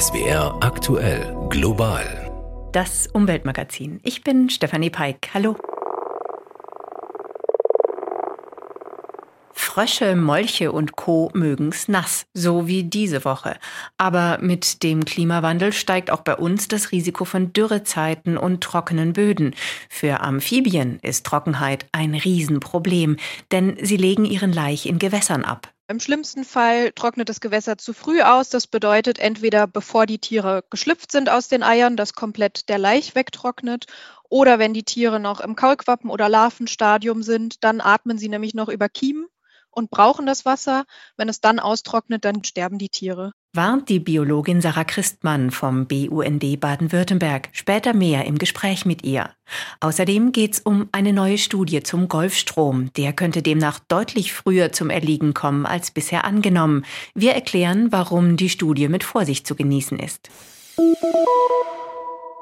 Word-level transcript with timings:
SWR 0.00 0.58
aktuell 0.60 1.36
global. 1.50 2.28
Das 2.72 3.06
Umweltmagazin. 3.06 4.00
Ich 4.02 4.24
bin 4.24 4.50
Stefanie 4.50 4.90
Peik. 4.90 5.30
Hallo. 5.32 5.54
Frösche, 9.52 10.16
Molche 10.16 10.72
und 10.72 10.96
Co. 10.96 11.30
mögen's 11.34 11.86
nass, 11.86 12.26
so 12.34 12.66
wie 12.66 12.82
diese 12.82 13.24
Woche. 13.24 13.56
Aber 13.96 14.38
mit 14.40 14.82
dem 14.82 15.04
Klimawandel 15.04 15.72
steigt 15.72 16.10
auch 16.10 16.22
bei 16.22 16.34
uns 16.34 16.66
das 16.66 16.90
Risiko 16.90 17.24
von 17.24 17.52
Dürrezeiten 17.52 18.36
und 18.36 18.64
trockenen 18.64 19.12
Böden. 19.12 19.54
Für 19.88 20.22
Amphibien 20.22 20.98
ist 21.02 21.24
Trockenheit 21.24 21.86
ein 21.92 22.16
Riesenproblem, 22.16 23.16
denn 23.52 23.76
sie 23.80 23.96
legen 23.96 24.24
ihren 24.24 24.52
Laich 24.52 24.86
in 24.86 24.98
Gewässern 24.98 25.44
ab. 25.44 25.73
Im 25.94 26.00
schlimmsten 26.00 26.42
Fall 26.42 26.90
trocknet 26.90 27.28
das 27.28 27.40
Gewässer 27.40 27.78
zu 27.78 27.92
früh 27.92 28.20
aus. 28.20 28.48
Das 28.48 28.66
bedeutet 28.66 29.20
entweder 29.20 29.68
bevor 29.68 30.06
die 30.06 30.18
Tiere 30.18 30.64
geschlüpft 30.68 31.12
sind 31.12 31.30
aus 31.30 31.46
den 31.46 31.62
Eiern, 31.62 31.96
dass 31.96 32.14
komplett 32.14 32.68
der 32.68 32.78
Laich 32.78 33.14
wegtrocknet, 33.14 33.86
oder 34.28 34.58
wenn 34.58 34.74
die 34.74 34.82
Tiere 34.82 35.20
noch 35.20 35.40
im 35.40 35.54
Kaulquappen- 35.54 36.10
oder 36.10 36.28
Larvenstadium 36.28 37.22
sind, 37.22 37.62
dann 37.62 37.80
atmen 37.80 38.18
sie 38.18 38.28
nämlich 38.28 38.54
noch 38.54 38.68
über 38.68 38.88
Kiemen 38.88 39.28
und 39.70 39.88
brauchen 39.88 40.26
das 40.26 40.44
Wasser. 40.44 40.84
Wenn 41.16 41.28
es 41.28 41.40
dann 41.40 41.60
austrocknet, 41.60 42.24
dann 42.24 42.42
sterben 42.42 42.78
die 42.78 42.88
Tiere. 42.88 43.30
Warnt 43.56 43.88
die 43.88 44.00
Biologin 44.00 44.60
Sarah 44.60 44.82
Christmann 44.82 45.52
vom 45.52 45.86
BUND 45.86 46.58
Baden-Württemberg. 46.58 47.50
Später 47.52 47.94
mehr 47.94 48.24
im 48.24 48.36
Gespräch 48.36 48.84
mit 48.84 49.04
ihr. 49.04 49.30
Außerdem 49.78 50.32
geht 50.32 50.54
es 50.54 50.60
um 50.60 50.88
eine 50.90 51.12
neue 51.12 51.38
Studie 51.38 51.80
zum 51.84 52.08
Golfstrom. 52.08 52.92
Der 52.94 53.12
könnte 53.12 53.42
demnach 53.42 53.78
deutlich 53.78 54.32
früher 54.32 54.72
zum 54.72 54.90
Erliegen 54.90 55.34
kommen 55.34 55.66
als 55.66 55.92
bisher 55.92 56.24
angenommen. 56.24 56.84
Wir 57.14 57.34
erklären, 57.34 57.92
warum 57.92 58.36
die 58.36 58.50
Studie 58.50 58.88
mit 58.88 59.04
Vorsicht 59.04 59.46
zu 59.46 59.54
genießen 59.54 60.00
ist. 60.00 60.30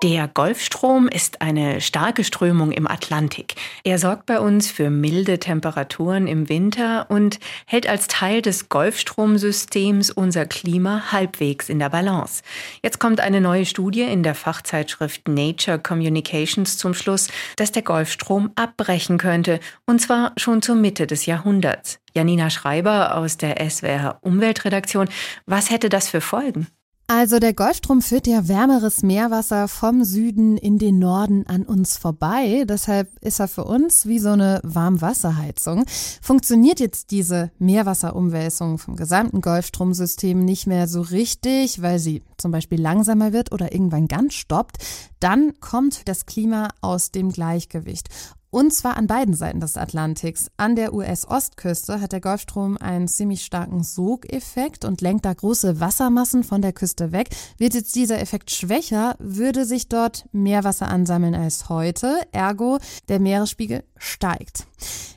Der 0.02 0.26
Golfstrom 0.26 1.06
ist 1.06 1.42
eine 1.42 1.80
starke 1.80 2.24
Strömung 2.24 2.72
im 2.72 2.88
Atlantik. 2.88 3.54
Er 3.84 4.00
sorgt 4.00 4.26
bei 4.26 4.40
uns 4.40 4.68
für 4.68 4.90
milde 4.90 5.38
Temperaturen 5.38 6.26
im 6.26 6.48
Winter 6.48 7.06
und 7.08 7.38
hält 7.66 7.88
als 7.88 8.08
Teil 8.08 8.42
des 8.42 8.68
Golfstromsystems 8.68 10.10
unser 10.10 10.44
Klima 10.46 11.12
halbwegs 11.12 11.68
in 11.68 11.78
der 11.78 11.88
Balance. 11.88 12.42
Jetzt 12.82 12.98
kommt 12.98 13.20
eine 13.20 13.40
neue 13.40 13.64
Studie 13.64 14.02
in 14.02 14.24
der 14.24 14.34
Fachzeitschrift 14.34 15.28
Nature 15.28 15.78
Communications 15.78 16.78
zum 16.78 16.94
Schluss, 16.94 17.28
dass 17.54 17.70
der 17.70 17.82
Golfstrom 17.82 18.50
abbrechen 18.56 19.18
könnte, 19.18 19.60
und 19.86 20.00
zwar 20.00 20.32
schon 20.36 20.62
zur 20.62 20.74
Mitte 20.74 21.06
des 21.06 21.26
Jahrhunderts. 21.26 22.00
Janina 22.12 22.50
Schreiber 22.50 23.14
aus 23.16 23.36
der 23.36 23.70
SWR 23.70 24.18
Umweltredaktion, 24.22 25.08
was 25.46 25.70
hätte 25.70 25.88
das 25.88 26.08
für 26.08 26.20
Folgen? 26.20 26.66
Also 27.14 27.40
der 27.40 27.52
Golfstrom 27.52 28.00
führt 28.00 28.26
ja 28.26 28.48
wärmeres 28.48 29.02
Meerwasser 29.02 29.68
vom 29.68 30.02
Süden 30.02 30.56
in 30.56 30.78
den 30.78 30.98
Norden 30.98 31.46
an 31.46 31.64
uns 31.64 31.98
vorbei. 31.98 32.64
Deshalb 32.66 33.10
ist 33.20 33.38
er 33.38 33.48
für 33.48 33.64
uns 33.64 34.06
wie 34.06 34.18
so 34.18 34.30
eine 34.30 34.62
Warmwasserheizung. 34.64 35.84
Funktioniert 36.22 36.80
jetzt 36.80 37.10
diese 37.10 37.50
Meerwasserumwälzung 37.58 38.78
vom 38.78 38.96
gesamten 38.96 39.42
Golfstromsystem 39.42 40.42
nicht 40.42 40.66
mehr 40.66 40.88
so 40.88 41.02
richtig, 41.02 41.82
weil 41.82 41.98
sie 41.98 42.22
zum 42.38 42.50
Beispiel 42.50 42.80
langsamer 42.80 43.34
wird 43.34 43.52
oder 43.52 43.74
irgendwann 43.74 44.08
ganz 44.08 44.32
stoppt, 44.32 44.78
dann 45.20 45.52
kommt 45.60 46.08
das 46.08 46.24
Klima 46.24 46.68
aus 46.80 47.10
dem 47.10 47.30
Gleichgewicht. 47.30 48.08
Und 48.52 48.74
zwar 48.74 48.98
an 48.98 49.06
beiden 49.06 49.32
Seiten 49.32 49.60
des 49.60 49.78
Atlantiks. 49.78 50.50
An 50.58 50.76
der 50.76 50.92
US-Ostküste 50.92 52.02
hat 52.02 52.12
der 52.12 52.20
Golfstrom 52.20 52.76
einen 52.76 53.08
ziemlich 53.08 53.46
starken 53.46 53.82
Sogeffekt 53.82 54.84
und 54.84 55.00
lenkt 55.00 55.24
da 55.24 55.32
große 55.32 55.80
Wassermassen 55.80 56.44
von 56.44 56.60
der 56.60 56.74
Küste 56.74 57.12
weg. 57.12 57.30
Wird 57.56 57.72
jetzt 57.72 57.94
dieser 57.94 58.20
Effekt 58.20 58.50
schwächer, 58.50 59.16
würde 59.18 59.64
sich 59.64 59.88
dort 59.88 60.26
mehr 60.32 60.64
Wasser 60.64 60.88
ansammeln 60.88 61.34
als 61.34 61.70
heute. 61.70 62.18
Ergo, 62.32 62.76
der 63.08 63.20
Meeresspiegel 63.20 63.84
steigt. 63.96 64.66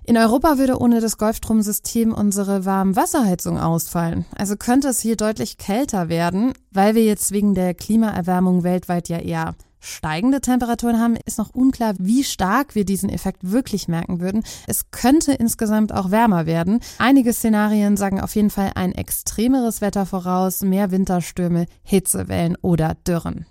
In 0.06 0.16
Europa 0.16 0.58
würde 0.58 0.80
ohne 0.80 1.02
das 1.02 1.18
Golfstromsystem 1.18 2.14
unsere 2.14 2.64
Warmwasserheizung 2.64 3.60
ausfallen. 3.60 4.24
Also 4.34 4.56
könnte 4.56 4.88
es 4.88 5.02
hier 5.02 5.18
deutlich 5.18 5.58
kälter 5.58 6.08
werden, 6.08 6.54
weil 6.72 6.96
wir 6.96 7.04
jetzt 7.04 7.34
wegen 7.34 7.54
der 7.54 7.74
Klimaerwärmung 7.74 8.64
weltweit 8.64 9.10
ja 9.10 9.18
eher 9.18 9.56
steigende 9.86 10.42
Temperaturen 10.42 11.00
haben, 11.00 11.16
ist 11.26 11.38
noch 11.38 11.54
unklar, 11.54 11.94
wie 12.00 12.24
stark 12.24 12.76
wir 12.76 12.86
diesen 12.86 13.10
Effekt 13.10 13.52
wirklich 13.52 13.88
merken 13.88 14.20
würden. 14.20 14.44
Es 14.68 14.92
könnte 14.92 15.34
insgesamt 15.34 15.94
auch 15.94 16.12
wärmer 16.12 16.46
werden. 16.46 16.80
Einige 16.98 17.34
Szenarien 17.34 17.98
sagen 17.98 18.20
auf 18.20 18.36
jeden 18.36 18.50
Fall 18.50 18.72
ein 18.76 18.94
extremeres 18.94 19.82
Wetter 19.82 20.06
voraus, 20.06 20.62
mehr 20.62 20.92
Winterstürme, 20.92 21.68
Hitzewellen 21.84 22.58
oder 22.62 22.96
Dürren. 23.08 23.46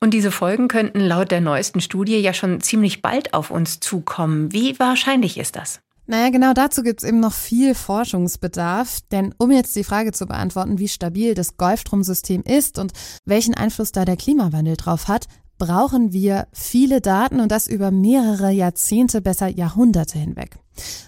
Und 0.00 0.14
diese 0.14 0.30
Folgen 0.30 0.68
könnten 0.68 1.00
laut 1.00 1.30
der 1.30 1.40
neuesten 1.40 1.80
Studie 1.80 2.16
ja 2.18 2.32
schon 2.32 2.60
ziemlich 2.60 3.02
bald 3.02 3.34
auf 3.34 3.50
uns 3.50 3.80
zukommen. 3.80 4.52
Wie 4.52 4.78
wahrscheinlich 4.78 5.36
ist 5.38 5.56
das? 5.56 5.80
Naja, 6.10 6.30
genau 6.30 6.54
dazu 6.54 6.82
gibt 6.82 7.04
es 7.04 7.08
eben 7.08 7.20
noch 7.20 7.32
viel 7.32 7.72
Forschungsbedarf. 7.72 8.98
Denn 9.12 9.32
um 9.38 9.52
jetzt 9.52 9.76
die 9.76 9.84
Frage 9.84 10.10
zu 10.10 10.26
beantworten, 10.26 10.80
wie 10.80 10.88
stabil 10.88 11.34
das 11.34 11.56
Golfstromsystem 11.56 12.42
ist 12.42 12.80
und 12.80 12.92
welchen 13.26 13.54
Einfluss 13.54 13.92
da 13.92 14.04
der 14.04 14.16
Klimawandel 14.16 14.76
drauf 14.76 15.06
hat, 15.06 15.26
brauchen 15.60 16.12
wir 16.12 16.48
viele 16.52 17.00
Daten 17.00 17.38
und 17.38 17.52
das 17.52 17.68
über 17.68 17.92
mehrere 17.92 18.50
Jahrzehnte, 18.50 19.20
besser 19.20 19.46
Jahrhunderte 19.46 20.18
hinweg. 20.18 20.58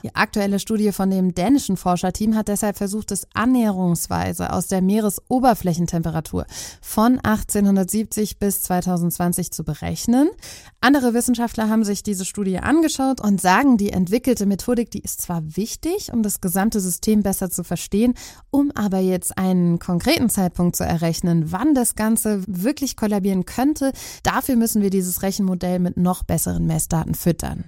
Die 0.02 0.14
aktuelle 0.14 0.58
Studie 0.58 0.92
von 0.92 1.10
dem 1.10 1.34
dänischen 1.34 1.76
Forscherteam 1.76 2.34
hat 2.34 2.48
deshalb 2.48 2.76
versucht, 2.76 3.12
es 3.12 3.26
annäherungsweise 3.34 4.52
aus 4.52 4.66
der 4.66 4.82
Meeresoberflächentemperatur 4.82 6.46
von 6.80 7.18
1870 7.20 8.38
bis 8.38 8.62
2020 8.62 9.52
zu 9.52 9.64
berechnen. 9.64 10.30
Andere 10.80 11.14
Wissenschaftler 11.14 11.68
haben 11.68 11.84
sich 11.84 12.02
diese 12.02 12.24
Studie 12.24 12.58
angeschaut 12.58 13.20
und 13.20 13.40
sagen, 13.40 13.76
die 13.76 13.90
entwickelte 13.90 14.46
Methodik, 14.46 14.90
die 14.90 15.00
ist 15.00 15.22
zwar 15.22 15.56
wichtig, 15.56 16.12
um 16.12 16.22
das 16.22 16.40
gesamte 16.40 16.80
System 16.80 17.22
besser 17.22 17.50
zu 17.50 17.62
verstehen, 17.62 18.14
um 18.50 18.72
aber 18.74 18.98
jetzt 18.98 19.38
einen 19.38 19.78
konkreten 19.78 20.30
Zeitpunkt 20.30 20.76
zu 20.76 20.84
errechnen, 20.84 21.52
wann 21.52 21.74
das 21.74 21.94
Ganze 21.94 22.42
wirklich 22.46 22.96
kollabieren 22.96 23.46
könnte, 23.46 23.92
dafür 24.22 24.56
müssen 24.56 24.82
wir 24.82 24.90
dieses 24.90 25.22
Rechenmodell 25.22 25.78
mit 25.78 25.96
noch 25.96 26.24
besseren 26.24 26.66
Messdaten 26.66 27.14
füttern. 27.14 27.64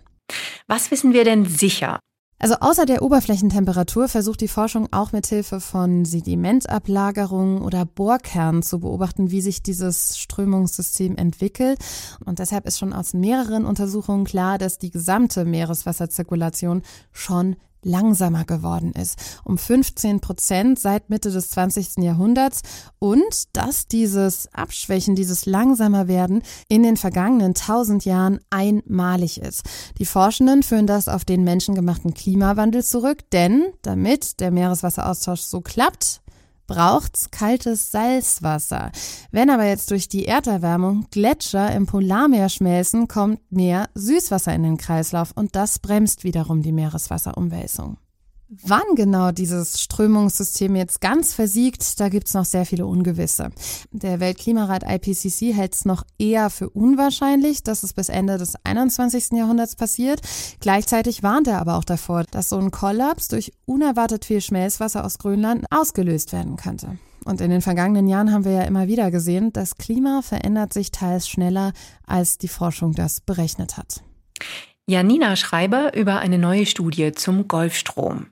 Was 0.67 0.91
wissen 0.91 1.13
wir 1.13 1.25
denn 1.25 1.45
sicher? 1.45 1.99
Also 2.39 2.57
außer 2.61 2.85
der 2.85 3.03
Oberflächentemperatur 3.03 4.09
versucht 4.09 4.41
die 4.41 4.49
Forschung 4.49 4.89
auch 4.93 5.13
mit 5.13 5.27
Hilfe 5.27 5.61
von 5.61 6.05
Sedimentablagerungen 6.05 7.63
oder 7.63 7.87
Bohrkernen 7.87 8.63
zu 8.63 8.81
beobachten, 8.81 9.31
wie 9.31 9.41
sich 9.41 9.63
dieses 9.63 10.19
Strömungssystem 10.19 11.17
entwickelt. 11.17 11.79
Und 12.25 12.41
deshalb 12.41 12.67
ist 12.67 12.79
schon 12.79 12.93
aus 12.93 13.15
mehreren 13.15 13.65
Untersuchungen 13.65 14.25
klar, 14.25 14.59
dass 14.59 14.79
die 14.79 14.91
gesamte 14.91 15.45
Meereswasserzirkulation 15.45 16.83
schon 17.13 17.57
langsamer 17.85 18.45
geworden 18.45 18.93
ist, 18.93 19.41
um 19.45 19.59
15 19.59 20.21
Prozent 20.21 20.79
seit 20.79 21.11
Mitte 21.11 21.31
des 21.31 21.51
20. 21.51 21.99
Jahrhunderts 21.99 22.63
und 22.99 23.23
dass 23.53 23.87
dieses 23.87 24.53
Abschwächen, 24.53 25.15
dieses 25.15 25.47
langsamer 25.47 26.09
werden 26.09 26.43
in 26.69 26.83
den 26.83 26.97
vergangenen 26.97 27.55
1000 27.55 28.05
Jahren 28.05 28.41
einmalig 28.51 29.41
ist. 29.41 29.63
Die 29.99 30.07
Forschenden 30.07 30.63
führen 30.63 30.87
das 30.87 31.09
auf 31.09 31.25
den 31.25 31.45
menschengemachten 31.45 32.15
Klimawandel 32.15 32.83
zurück, 32.85 33.31
denn 33.31 33.67
damit 33.83 34.41
der 34.41 34.51
Meereswasseraustausch 34.51 35.41
so 35.41 35.61
klappt, 35.61 36.23
braucht's 36.67 37.31
kaltes 37.31 37.91
Salzwasser. 37.91 38.93
Wenn 39.31 39.51
aber 39.51 39.65
jetzt 39.65 39.91
durch 39.91 40.09
die 40.09 40.27
Erderwärmung 40.27 41.07
Gletscher 41.11 41.75
im 41.75 41.87
Polarmeer 41.87 42.49
schmelzen, 42.49 43.09
kommt 43.09 43.41
mehr 43.51 43.89
Süßwasser 43.95 44.55
in 44.55 44.63
den 44.63 44.77
Kreislauf 44.77 45.33
und 45.35 45.57
das 45.57 45.79
bremst 45.79 46.25
wiederum 46.25 46.63
die 46.63 46.73
Meereswasserumwälzung. 46.73 47.99
Wann 48.63 48.95
genau 48.95 49.33
dieses 49.33 49.81
Strömungssystem 49.81 50.77
jetzt 50.77 51.01
ganz 51.01 51.35
versiegt, 51.35 51.99
da 51.99 52.09
gibt's 52.09 52.35
noch 52.35 52.45
sehr 52.45 52.67
viele 52.67 52.87
Ungewisse. 52.87 53.51
Der 53.91 54.21
Weltklimarat 54.21 54.85
IPCC 54.87 55.55
hält 55.55 55.75
es 55.75 55.85
noch 55.85 56.05
eher 56.19 56.51
für 56.51 56.71
unwahrscheinlich, 56.71 57.63
dass 57.63 57.83
es 57.83 57.93
bis 57.93 58.09
Ende 58.09 58.39
des 58.39 58.55
21. 58.65 59.33
Jahrhunderts 59.33 59.77
passiert. 59.77 60.21
Gleichzeitig 60.61 61.23
warnt 61.23 61.49
er 61.49 61.61
aber 61.61 61.77
auch 61.77 61.85
davor, 61.85 62.25
dass 62.31 62.51
so 62.51 62.59
ein 62.59 62.71
Kollaps 62.71 63.29
durch 63.29 63.53
unerwartet 63.65 64.25
viel 64.25 64.41
Schmelzwasser 64.41 65.05
aus 65.05 65.19
Grönland 65.19 65.65
ausgelöst 65.71 66.33
werden 66.33 66.57
könnte. 66.57 66.99
Und 67.25 67.41
in 67.41 67.51
den 67.51 67.63
vergangenen 67.63 68.07
Jahren 68.07 68.33
haben 68.33 68.45
wir 68.45 68.53
ja 68.53 68.63
immer 68.63 68.87
wieder 68.87 69.11
gesehen, 69.11 69.53
das 69.53 69.77
Klima 69.77 70.21
verändert 70.23 70.73
sich 70.75 70.93
teils 70.93 71.29
schneller, 71.29 71.73
als 72.07 72.39
die 72.39 72.49
Forschung 72.49 72.93
das 72.93 73.21
berechnet 73.21 73.79
hat. 73.79 74.03
Janina 74.87 75.35
Schreiber 75.35 75.97
über 75.97 76.19
eine 76.19 76.37
neue 76.37 76.67
Studie 76.67 77.13
zum 77.13 77.49
Golfstrom. 77.49 78.27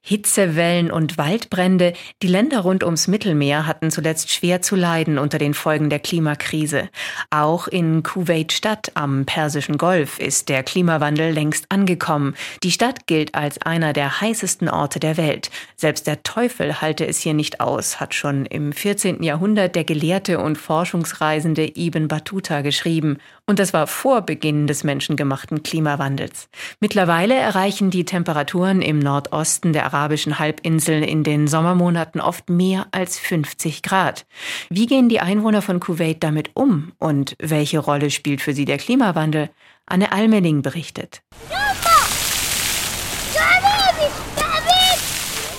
Hitzewellen 0.00 0.90
und 0.90 1.18
Waldbrände, 1.18 1.92
die 2.22 2.28
Länder 2.28 2.60
rund 2.60 2.84
ums 2.84 3.08
Mittelmeer 3.08 3.66
hatten 3.66 3.90
zuletzt 3.90 4.30
schwer 4.30 4.62
zu 4.62 4.76
leiden 4.76 5.18
unter 5.18 5.38
den 5.38 5.52
Folgen 5.52 5.90
der 5.90 5.98
Klimakrise. 5.98 6.88
Auch 7.30 7.66
in 7.66 8.04
Kuwait-Stadt 8.04 8.92
am 8.94 9.24
Persischen 9.26 9.78
Golf 9.78 10.20
ist 10.20 10.48
der 10.48 10.62
Klimawandel 10.62 11.32
längst 11.32 11.66
angekommen. 11.70 12.34
Die 12.62 12.70
Stadt 12.70 13.06
gilt 13.08 13.34
als 13.34 13.60
einer 13.62 13.92
der 13.92 14.20
heißesten 14.20 14.68
Orte 14.68 15.00
der 15.00 15.16
Welt. 15.16 15.50
Selbst 15.74 16.06
der 16.06 16.22
Teufel 16.22 16.80
halte 16.80 17.04
es 17.06 17.18
hier 17.18 17.34
nicht 17.34 17.60
aus, 17.60 17.98
hat 17.98 18.14
schon 18.14 18.46
im 18.46 18.72
14. 18.72 19.22
Jahrhundert 19.22 19.74
der 19.74 19.84
Gelehrte 19.84 20.38
und 20.38 20.56
Forschungsreisende 20.56 21.72
Ibn 21.76 22.06
Battuta 22.06 22.60
geschrieben. 22.60 23.18
Und 23.44 23.58
das 23.58 23.72
war 23.72 23.86
vor 23.86 24.22
Beginn 24.22 24.66
des 24.66 24.84
menschengemachten 24.84 25.62
Klimawandels. 25.62 26.48
Mittlerweile 26.80 27.34
erreichen 27.34 27.90
die 27.90 28.04
Temperaturen 28.04 28.82
im 28.82 28.98
Nordosten 28.98 29.55
der 29.72 29.84
arabischen 29.86 30.38
Halbinsel 30.38 31.02
in 31.02 31.24
den 31.24 31.48
Sommermonaten 31.48 32.20
oft 32.20 32.50
mehr 32.50 32.86
als 32.90 33.18
50 33.18 33.82
Grad. 33.82 34.26
Wie 34.70 34.86
gehen 34.86 35.08
die 35.08 35.20
Einwohner 35.20 35.62
von 35.62 35.80
Kuwait 35.80 36.22
damit 36.22 36.50
um 36.54 36.92
und 36.98 37.36
welche 37.38 37.78
Rolle 37.78 38.10
spielt 38.10 38.40
für 38.40 38.52
sie 38.52 38.64
der 38.64 38.78
Klimawandel? 38.78 39.50
Anne 39.86 40.12
Almeling 40.12 40.62
berichtet. 40.62 41.22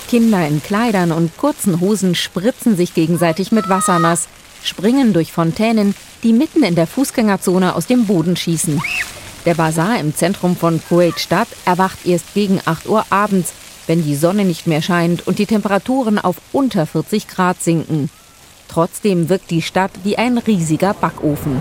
Kinder 0.08 0.46
in 0.46 0.62
Kleidern 0.62 1.12
und 1.12 1.36
kurzen 1.36 1.80
Hosen 1.80 2.14
spritzen 2.14 2.76
sich 2.76 2.94
gegenseitig 2.94 3.52
mit 3.52 3.68
Wasser 3.68 3.98
nass 3.98 4.28
springen 4.62 5.12
durch 5.12 5.32
Fontänen, 5.32 5.94
die 6.22 6.32
mitten 6.32 6.62
in 6.62 6.74
der 6.74 6.86
Fußgängerzone 6.86 7.74
aus 7.74 7.86
dem 7.86 8.06
Boden 8.06 8.36
schießen. 8.36 8.80
Der 9.46 9.54
Bazar 9.54 9.98
im 9.98 10.14
Zentrum 10.14 10.56
von 10.56 10.80
Kuwait-Stadt 10.88 11.48
erwacht 11.64 12.04
erst 12.04 12.34
gegen 12.34 12.60
8 12.64 12.88
Uhr 12.88 13.04
abends, 13.10 13.52
wenn 13.88 14.04
die 14.04 14.14
Sonne 14.14 14.44
nicht 14.44 14.68
mehr 14.68 14.82
scheint 14.82 15.26
und 15.26 15.40
die 15.40 15.46
Temperaturen 15.46 16.18
auf 16.18 16.36
unter 16.52 16.86
40 16.86 17.26
Grad 17.26 17.60
sinken. 17.60 18.10
Trotzdem 18.68 19.30
wirkt 19.30 19.50
die 19.50 19.62
Stadt 19.62 19.90
wie 20.04 20.18
ein 20.18 20.38
riesiger 20.38 20.94
Backofen. 20.94 21.60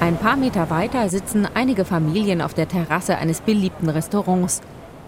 Ein 0.00 0.18
paar 0.18 0.36
Meter 0.36 0.68
weiter 0.68 1.08
sitzen 1.08 1.48
einige 1.54 1.86
Familien 1.86 2.42
auf 2.42 2.52
der 2.52 2.68
Terrasse 2.68 3.16
eines 3.16 3.40
beliebten 3.40 3.88
Restaurants. 3.88 4.60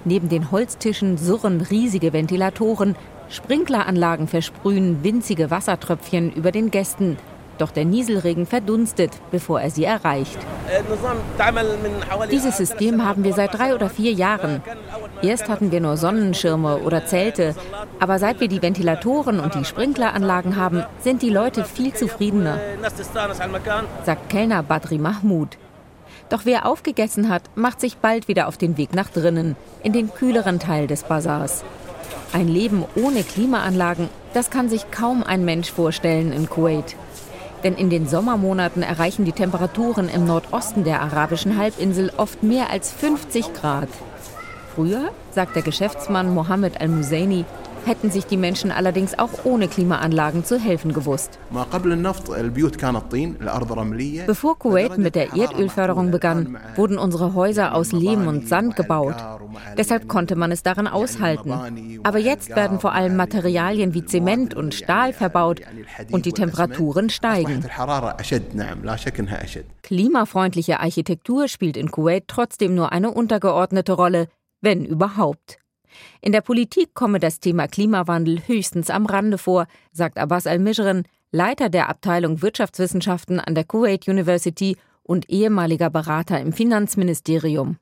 Neben 0.06 0.31
den 0.31 0.50
Holztischen 0.50 1.19
surren 1.19 1.61
riesige 1.61 2.15
Ventilatoren, 2.15 2.97
Sprinkleranlagen 3.29 4.29
versprühen 4.29 5.05
winzige 5.05 5.50
Wassertröpfchen 5.50 6.33
über 6.33 6.50
den 6.50 6.71
Gästen. 6.71 7.19
Doch 7.59 7.71
der 7.71 7.85
Nieselregen 7.85 8.47
verdunstet, 8.47 9.12
bevor 9.31 9.61
er 9.61 9.71
sie 9.71 9.85
erreicht. 9.85 10.38
Dieses 12.31 12.56
System 12.56 13.05
haben 13.05 13.25
wir 13.25 13.33
seit 13.33 13.55
drei 13.55 13.75
oder 13.75 13.88
vier 13.88 14.12
Jahren. 14.12 14.62
Erst 15.22 15.48
hatten 15.48 15.70
wir 15.72 15.80
nur 15.80 15.96
Sonnenschirme 15.96 16.78
oder 16.78 17.06
Zelte, 17.06 17.54
aber 18.00 18.18
seit 18.18 18.40
wir 18.40 18.48
die 18.48 18.62
Ventilatoren 18.62 19.40
und 19.40 19.54
die 19.54 19.64
Sprinkleranlagen 19.64 20.56
haben, 20.56 20.84
sind 21.00 21.22
die 21.22 21.30
Leute 21.30 21.64
viel 21.64 21.94
zufriedener, 21.94 22.58
sagt 24.04 24.28
Kellner 24.28 24.62
Badri 24.62 24.98
Mahmoud. 24.98 25.56
Doch 26.28 26.40
wer 26.44 26.66
aufgegessen 26.66 27.28
hat, 27.28 27.42
macht 27.54 27.80
sich 27.80 27.98
bald 27.98 28.28
wieder 28.28 28.48
auf 28.48 28.56
den 28.56 28.76
Weg 28.76 28.94
nach 28.94 29.08
drinnen, 29.08 29.56
in 29.82 29.92
den 29.92 30.12
kühleren 30.12 30.58
Teil 30.58 30.86
des 30.86 31.04
Bazars. 31.04 31.64
Ein 32.32 32.48
Leben 32.48 32.84
ohne 32.96 33.22
Klimaanlagen, 33.22 34.08
das 34.34 34.50
kann 34.50 34.68
sich 34.68 34.90
kaum 34.90 35.22
ein 35.22 35.44
Mensch 35.44 35.70
vorstellen 35.70 36.32
in 36.32 36.50
Kuwait. 36.50 36.96
Denn 37.62 37.74
in 37.74 37.90
den 37.90 38.06
Sommermonaten 38.08 38.82
erreichen 38.82 39.24
die 39.24 39.32
Temperaturen 39.32 40.08
im 40.08 40.26
Nordosten 40.26 40.84
der 40.84 41.00
arabischen 41.00 41.56
Halbinsel 41.56 42.12
oft 42.16 42.42
mehr 42.42 42.70
als 42.70 42.92
50 42.92 43.54
Grad. 43.54 43.88
Früher, 44.76 45.11
sagt 45.31 45.56
der 45.56 45.62
Geschäftsmann 45.62 46.34
Mohammed 46.34 46.82
Al-Musaini, 46.82 47.46
hätten 47.87 48.11
sich 48.11 48.26
die 48.26 48.37
Menschen 48.37 48.70
allerdings 48.70 49.19
auch 49.19 49.31
ohne 49.44 49.69
Klimaanlagen 49.69 50.44
zu 50.44 50.58
helfen 50.58 50.93
gewusst. 50.93 51.38
Bevor 54.26 54.58
Kuwait 54.58 54.99
mit 54.99 55.14
der 55.14 55.32
Erdölförderung 55.34 56.11
begann, 56.11 56.58
wurden 56.75 56.99
unsere 56.99 57.32
Häuser 57.32 57.75
aus 57.75 57.93
Lehm 57.93 58.26
und 58.26 58.49
Sand 58.49 58.76
gebaut. 58.76 59.14
Deshalb 59.78 60.08
konnte 60.08 60.37
man 60.37 60.52
es 60.52 60.62
daran 60.62 60.87
aushalten. 60.87 61.55
Aber 62.02 62.19
jetzt 62.19 62.55
werden 62.55 62.78
vor 62.78 62.93
allem 62.93 63.17
Materialien 63.17 63.94
wie 63.94 64.05
Zement 64.05 64.52
und 64.52 64.75
Stahl 64.75 65.14
verbaut 65.14 65.62
und 66.11 66.26
die 66.26 66.32
Temperaturen 66.32 67.08
steigen. 67.08 67.64
Klimafreundliche 69.82 70.81
Architektur 70.81 71.49
spielt 71.49 71.78
in 71.78 71.90
Kuwait 71.90 72.25
trotzdem 72.26 72.75
nur 72.75 72.93
eine 72.93 73.11
untergeordnete 73.11 73.93
Rolle, 73.93 74.28
wenn 74.61 74.85
überhaupt. 74.85 75.58
In 76.20 76.32
der 76.32 76.41
Politik 76.41 76.94
komme 76.94 77.20
das 77.20 77.41
Thema 77.41 77.69
Klimawandel 77.69 78.43
höchstens 78.47 78.91
am 78.91 79.06
Rande 79.06 79.38
vor, 79.38 79.67
sagt 79.93 80.19
Abbas 80.19 80.47
al-Mijren, 80.47 81.05
Leiter 81.32 81.69
der 81.69 81.88
Abteilung 81.88 82.43
Wirtschaftswissenschaften 82.43 83.41
an 83.41 83.55
der 83.55 83.64
Kuwait 83.64 84.08
University 84.08 84.76
und 85.03 85.31
ehemaliger 85.31 85.91
Berater 85.91 86.41
im 86.41 86.53
Finanzministerium. 86.53 87.79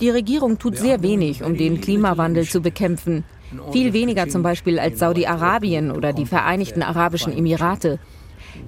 Die 0.00 0.10
Regierung 0.10 0.58
tut 0.58 0.76
sehr 0.76 1.02
wenig, 1.02 1.42
um 1.42 1.56
den 1.56 1.80
Klimawandel 1.80 2.46
zu 2.46 2.60
bekämpfen. 2.60 3.24
Viel 3.72 3.92
weniger 3.92 4.28
zum 4.28 4.42
Beispiel 4.42 4.78
als 4.78 4.98
Saudi-Arabien 4.98 5.90
oder 5.90 6.12
die 6.12 6.26
Vereinigten 6.26 6.82
Arabischen 6.82 7.36
Emirate. 7.36 7.98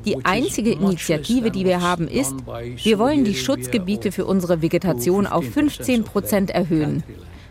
Die 0.04 0.24
einzige 0.24 0.72
Initiative, 0.72 1.50
die 1.50 1.64
wir 1.64 1.80
haben, 1.80 2.08
ist, 2.08 2.34
wir 2.84 2.98
wollen 2.98 3.24
die 3.24 3.34
Schutzgebiete 3.34 4.12
für 4.12 4.26
unsere 4.26 4.62
Vegetation 4.62 5.26
auf 5.26 5.44
15 5.44 6.04
Prozent 6.04 6.50
erhöhen. 6.50 7.02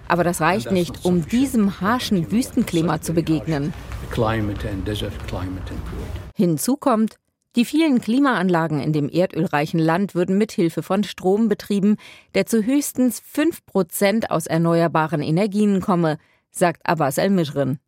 Aber 0.07 0.23
das 0.23 0.41
reicht 0.41 0.71
nicht, 0.71 1.03
um 1.05 1.27
diesem 1.27 1.81
harschen 1.81 2.31
Wüstenklima 2.31 3.01
zu 3.01 3.13
begegnen. 3.13 3.73
Hinzu 6.35 6.77
kommt, 6.77 7.17
die 7.57 7.65
vielen 7.65 7.99
Klimaanlagen 7.99 8.79
in 8.79 8.93
dem 8.93 9.09
erdölreichen 9.09 9.79
Land 9.79 10.13
würden 10.13 10.37
mithilfe 10.37 10.83
von 10.83 11.03
Strom 11.03 11.49
betrieben, 11.49 11.97
der 12.35 12.45
zu 12.45 12.63
höchstens 12.63 13.19
5 13.19 13.65
Prozent 13.65 14.29
aus 14.29 14.45
erneuerbaren 14.45 15.23
Energien 15.23 15.81
komme, 15.81 16.19
sagt 16.51 16.85
Abbas 16.85 17.17
El-Mijrin. 17.17 17.79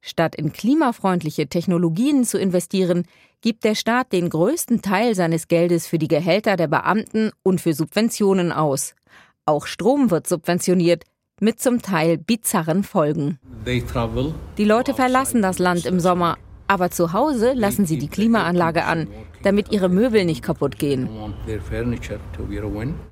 Statt 0.00 0.34
in 0.36 0.52
klimafreundliche 0.52 1.48
Technologien 1.48 2.24
zu 2.24 2.38
investieren, 2.38 3.04
gibt 3.40 3.64
der 3.64 3.74
Staat 3.74 4.12
den 4.12 4.30
größten 4.30 4.82
Teil 4.82 5.14
seines 5.14 5.48
Geldes 5.48 5.86
für 5.86 5.98
die 5.98 6.08
Gehälter 6.08 6.56
der 6.56 6.68
Beamten 6.68 7.30
und 7.42 7.60
für 7.60 7.74
Subventionen 7.74 8.52
aus. 8.52 8.94
Auch 9.44 9.66
Strom 9.66 10.10
wird 10.10 10.26
subventioniert, 10.26 11.04
mit 11.40 11.60
zum 11.60 11.80
Teil 11.80 12.18
bizarren 12.18 12.82
Folgen. 12.82 13.38
Die 14.56 14.64
Leute 14.64 14.94
verlassen 14.94 15.42
das 15.42 15.58
Land 15.58 15.86
im 15.86 16.00
Sommer, 16.00 16.36
aber 16.66 16.90
zu 16.90 17.12
Hause 17.12 17.52
lassen 17.54 17.86
sie 17.86 17.98
die 17.98 18.08
Klimaanlage 18.08 18.84
an, 18.84 19.08
damit 19.42 19.72
ihre 19.72 19.88
Möbel 19.88 20.24
nicht 20.24 20.42
kaputt 20.42 20.78
gehen. 20.78 21.08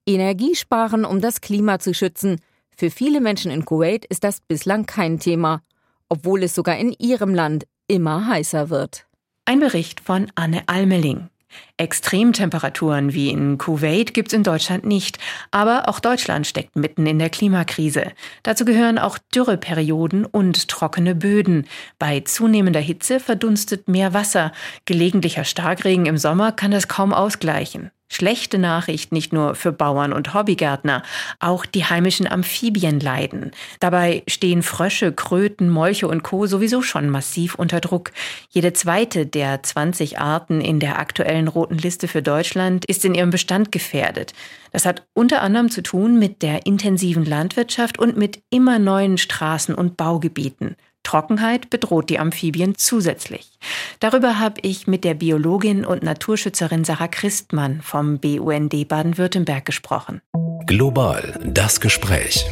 Energie 0.07 0.55
sparen, 0.55 1.05
um 1.05 1.21
das 1.21 1.41
Klima 1.41 1.79
zu 1.79 1.95
schützen. 1.95 2.41
Für 2.77 2.91
viele 2.91 3.21
Menschen 3.21 3.51
in 3.51 3.65
Kuwait 3.65 4.05
ist 4.05 4.25
das 4.25 4.41
bislang 4.41 4.85
kein 4.85 5.19
Thema, 5.19 5.63
obwohl 6.09 6.43
es 6.43 6.55
sogar 6.55 6.77
in 6.77 6.93
ihrem 6.99 7.35
Land 7.35 7.65
immer 7.89 8.27
heißer 8.27 8.69
wird. 8.69 9.07
Ein 9.49 9.61
Bericht 9.61 10.01
von 10.01 10.27
Anne 10.35 10.65
Almeling. 10.67 11.29
Extremtemperaturen 11.77 13.15
wie 13.15 13.31
in 13.31 13.59
Kuwait 13.59 14.13
gibt's 14.13 14.33
in 14.33 14.43
Deutschland 14.43 14.85
nicht, 14.85 15.21
aber 15.53 15.89
auch 15.89 16.01
Deutschland 16.01 16.49
steckt 16.49 16.75
mitten 16.75 17.07
in 17.07 17.21
der 17.21 17.31
Klimakrise. 17.31 18.11
Dazu 18.43 18.65
gehören 18.65 18.99
auch 18.99 19.19
Dürreperioden 19.33 20.25
und 20.25 20.67
trockene 20.67 21.15
Böden. 21.15 21.69
Bei 22.01 22.19
zunehmender 22.21 22.81
Hitze 22.81 23.21
verdunstet 23.21 23.87
mehr 23.87 24.13
Wasser. 24.13 24.51
Gelegentlicher 24.85 25.45
Starkregen 25.45 26.07
im 26.07 26.19
Sommer 26.19 26.51
kann 26.51 26.73
das 26.73 26.89
kaum 26.89 27.15
ausgleichen. 27.15 27.93
Schlechte 28.09 28.59
Nachricht 28.59 29.13
nicht 29.13 29.33
nur 29.33 29.55
für 29.55 29.73
Bauern 29.73 30.13
und 30.13 30.33
Hobbygärtner, 30.33 31.03
auch 31.41 31.67
die 31.67 31.85
heimischen 31.85 32.27
Amphibien 32.31 33.01
leiden. 33.01 33.51
Dabei 33.81 34.23
stehen 34.29 34.63
Frösche, 34.63 35.13
Kröten, 35.13 35.69
Molche 35.69 36.07
und 36.07 36.23
Co. 36.23 36.47
sowieso 36.47 36.83
schon 36.83 37.11
massiv 37.11 37.57
unter 37.57 37.81
Druck. 37.81 38.13
Jede 38.49 38.73
zweite 38.73 39.27
der 39.27 39.63
20 39.63 40.19
Arten 40.19 40.61
in 40.61 40.79
der 40.79 40.99
aktuellen 40.99 41.49
roten 41.49 41.79
Liste 41.79 42.07
für 42.07 42.23
Deutschland 42.23 42.85
ist 42.85 43.05
in 43.05 43.15
ihrem 43.15 43.31
Bestand 43.31 43.73
gefährdet. 43.73 44.35
Das 44.71 44.87
hat 44.87 45.07
unter 45.13 45.43
anderem 45.43 45.71
zu 45.71 45.83
tun 45.83 46.19
mit 46.19 46.43
der 46.43 46.67
intensiven 46.67 47.25
Landwirtschaft 47.25 47.99
und 47.99 48.17
mit 48.17 48.43
immer 48.51 48.79
neuen 48.79 49.19
Straßen 49.19 49.75
und 49.75 49.97
Baugebieten. 49.97 50.77
Trockenheit 51.07 51.71
bedroht 51.71 52.11
die 52.11 52.19
Amphibien 52.19 52.75
zusätzlich. 52.77 53.59
Darüber 54.01 54.41
habe 54.41 54.61
ich 54.63 54.89
mit 54.89 55.05
der 55.05 55.15
Biologin 55.15 55.87
und 55.87 56.03
Naturschützerin 56.03 56.85
Sarah 56.85 57.07
Christmann 57.07 57.81
vom 57.81 58.19
BUND 58.19 58.89
Baden-Württemberg 58.89 59.65
gesprochen. 59.65 60.21
Global 60.67 61.39
das 61.45 61.81
Gespräch. 61.81 62.45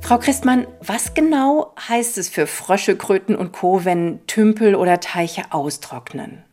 Frau 0.00 0.18
Christmann, 0.18 0.68
was 0.80 1.14
genau 1.14 1.74
heißt 1.88 2.16
es 2.18 2.28
für 2.28 2.46
Frösche, 2.46 2.96
Kröten 2.96 3.34
und 3.34 3.50
Co., 3.50 3.84
wenn 3.84 4.24
Tümpel 4.28 4.76
oder 4.76 5.00
Teiche 5.00 5.42
austrocknen? 5.50 6.44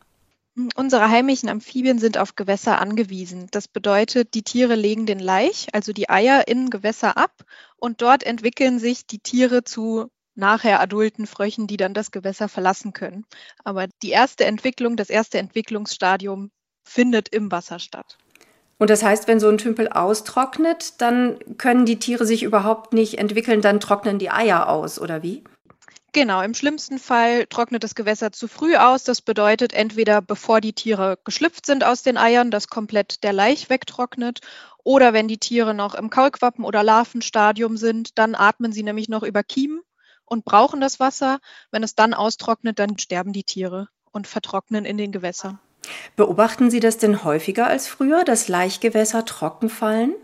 Unsere 0.74 1.08
heimischen 1.08 1.48
Amphibien 1.48 2.00
sind 2.00 2.18
auf 2.18 2.34
Gewässer 2.34 2.80
angewiesen. 2.80 3.46
Das 3.52 3.68
bedeutet, 3.68 4.34
die 4.34 4.42
Tiere 4.42 4.74
legen 4.74 5.06
den 5.06 5.20
Laich, 5.20 5.68
also 5.72 5.92
die 5.92 6.10
Eier, 6.10 6.48
in 6.48 6.68
Gewässer 6.68 7.16
ab 7.16 7.44
und 7.76 8.02
dort 8.02 8.24
entwickeln 8.24 8.80
sich 8.80 9.06
die 9.06 9.20
Tiere 9.20 9.62
zu 9.62 10.10
nachher 10.34 10.80
adulten 10.80 11.26
Fröchen, 11.26 11.66
die 11.66 11.76
dann 11.76 11.94
das 11.94 12.10
Gewässer 12.10 12.48
verlassen 12.48 12.92
können. 12.92 13.24
Aber 13.64 13.86
die 14.02 14.10
erste 14.10 14.44
Entwicklung, 14.44 14.96
das 14.96 15.10
erste 15.10 15.38
Entwicklungsstadium 15.38 16.50
findet 16.84 17.28
im 17.28 17.50
Wasser 17.52 17.78
statt. 17.78 18.18
Und 18.78 18.90
das 18.90 19.02
heißt, 19.02 19.28
wenn 19.28 19.38
so 19.38 19.48
ein 19.48 19.58
Tümpel 19.58 19.88
austrocknet, 19.88 21.00
dann 21.00 21.38
können 21.56 21.86
die 21.86 21.98
Tiere 21.98 22.26
sich 22.26 22.42
überhaupt 22.42 22.92
nicht 22.92 23.18
entwickeln, 23.18 23.60
dann 23.60 23.78
trocknen 23.78 24.18
die 24.18 24.30
Eier 24.30 24.68
aus, 24.68 24.98
oder 24.98 25.22
wie? 25.22 25.44
Genau, 26.14 26.42
im 26.42 26.52
schlimmsten 26.52 26.98
Fall 26.98 27.46
trocknet 27.46 27.84
das 27.84 27.94
Gewässer 27.94 28.32
zu 28.32 28.48
früh 28.48 28.76
aus. 28.76 29.04
Das 29.04 29.22
bedeutet 29.22 29.72
entweder 29.72 30.20
bevor 30.20 30.60
die 30.60 30.74
Tiere 30.74 31.16
geschlüpft 31.24 31.64
sind 31.64 31.84
aus 31.84 32.02
den 32.02 32.18
Eiern, 32.18 32.50
dass 32.50 32.68
komplett 32.68 33.22
der 33.22 33.32
Laich 33.32 33.70
wegtrocknet, 33.70 34.40
oder 34.84 35.12
wenn 35.12 35.28
die 35.28 35.38
Tiere 35.38 35.74
noch 35.74 35.94
im 35.94 36.10
Kaulquappen- 36.10 36.64
oder 36.64 36.82
Larvenstadium 36.82 37.76
sind, 37.76 38.18
dann 38.18 38.34
atmen 38.34 38.72
sie 38.72 38.82
nämlich 38.82 39.08
noch 39.08 39.22
über 39.22 39.44
Kiemen 39.44 39.80
und 40.32 40.46
brauchen 40.46 40.80
das 40.80 40.98
Wasser. 40.98 41.40
Wenn 41.70 41.82
es 41.82 41.94
dann 41.94 42.14
austrocknet, 42.14 42.78
dann 42.78 42.98
sterben 42.98 43.34
die 43.34 43.44
Tiere 43.44 43.88
und 44.12 44.26
vertrocknen 44.26 44.86
in 44.86 44.96
den 44.96 45.12
Gewässern. 45.12 45.60
Beobachten 46.16 46.70
Sie 46.70 46.80
das 46.80 46.96
denn 46.96 47.22
häufiger 47.22 47.66
als 47.66 47.86
früher, 47.86 48.24
dass 48.24 48.48
Laichgewässer 48.48 49.26
trocken 49.26 49.68
fallen? 49.68 50.14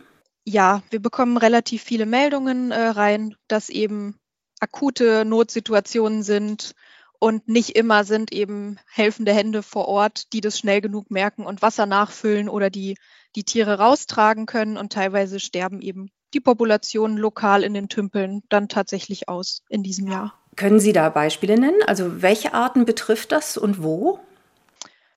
Ja, 0.45 0.83
wir 0.88 1.00
bekommen 1.00 1.37
relativ 1.37 1.83
viele 1.83 2.07
Meldungen 2.07 2.71
äh, 2.71 2.81
rein, 2.88 3.37
dass 3.49 3.69
eben 3.69 4.19
akute 4.61 5.27
Notsituationen 5.27 6.23
sind 6.23 6.73
und 7.19 7.47
nicht 7.47 7.77
immer 7.77 8.05
sind 8.05 8.33
eben 8.33 8.79
helfende 8.91 9.35
Hände 9.35 9.62
vor 9.62 9.88
Ort, 9.88 10.33
die 10.33 10.41
das 10.41 10.59
schnell 10.59 10.81
genug 10.81 11.11
merken 11.11 11.45
und 11.45 11.61
Wasser 11.61 11.85
nachfüllen 11.85 12.49
oder 12.49 12.71
die 12.71 12.97
die 13.37 13.45
Tiere 13.45 13.79
raustragen 13.79 14.47
können 14.47 14.79
und 14.79 14.91
teilweise 14.91 15.38
sterben 15.38 15.83
eben 15.83 16.11
die 16.35 16.40
Populationen 16.40 17.16
lokal 17.16 17.62
in 17.62 17.75
den 17.75 17.88
Tümpeln 17.88 18.42
dann 18.49 18.68
tatsächlich 18.68 19.28
aus 19.28 19.62
in 19.68 19.82
diesem 19.82 20.08
Jahr. 20.08 20.35
Können 20.56 20.80
Sie 20.80 20.92
da 20.92 21.08
Beispiele 21.08 21.58
nennen? 21.58 21.80
Also 21.87 22.23
welche 22.23 22.54
Arten 22.54 22.85
betrifft 22.85 23.32
das 23.32 23.56
und 23.56 23.82
wo? 23.82 24.20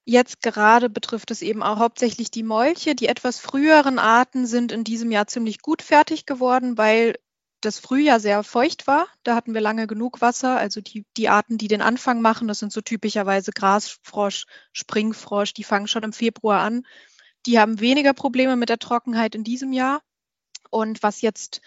Jetzt 0.03 0.41
gerade 0.41 0.89
betrifft 0.89 1.31
es 1.31 1.41
eben 1.41 1.61
auch 1.61 1.77
hauptsächlich 1.77 2.31
die 2.31 2.43
Molche. 2.43 2.95
Die 2.95 3.07
etwas 3.07 3.39
früheren 3.39 3.99
Arten 3.99 4.45
sind 4.45 4.71
in 4.71 4.83
diesem 4.83 5.11
Jahr 5.11 5.27
ziemlich 5.27 5.61
gut 5.61 5.81
fertig 5.81 6.25
geworden, 6.25 6.77
weil 6.77 7.15
das 7.61 7.79
Frühjahr 7.79 8.19
sehr 8.19 8.43
feucht 8.43 8.87
war. 8.87 9.07
Da 9.23 9.35
hatten 9.35 9.53
wir 9.53 9.61
lange 9.61 9.85
genug 9.85 10.19
Wasser. 10.21 10.57
Also 10.57 10.81
die, 10.81 11.05
die 11.17 11.29
Arten, 11.29 11.57
die 11.57 11.67
den 11.67 11.81
Anfang 11.81 12.21
machen, 12.21 12.47
das 12.47 12.59
sind 12.59 12.73
so 12.73 12.81
typischerweise 12.81 13.51
Grasfrosch, 13.51 14.45
Springfrosch, 14.73 15.53
die 15.53 15.63
fangen 15.63 15.87
schon 15.87 16.03
im 16.03 16.13
Februar 16.13 16.61
an. 16.61 16.83
Die 17.45 17.59
haben 17.59 17.79
weniger 17.79 18.13
Probleme 18.13 18.55
mit 18.55 18.69
der 18.69 18.79
Trockenheit 18.79 19.35
in 19.35 19.43
diesem 19.43 19.73
Jahr. 19.73 20.01
Und 20.71 21.03
was 21.03 21.21
jetzt 21.21 21.61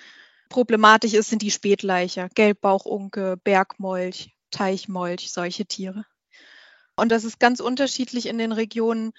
problematisch 0.49 1.15
ist, 1.15 1.31
sind 1.31 1.43
die 1.43 1.53
Spätleicher, 1.53 2.29
Gelbbauchunke, 2.35 3.37
Bergmolch, 3.45 4.35
Teichmolch, 4.51 5.31
solche 5.31 5.67
Tiere. 5.67 6.05
Und 6.97 7.11
das 7.11 7.25
ist 7.25 7.39
ganz 7.39 7.61
unterschiedlich 7.61 8.27
in 8.27 8.39
den 8.39 8.53
Regionen 8.53 9.13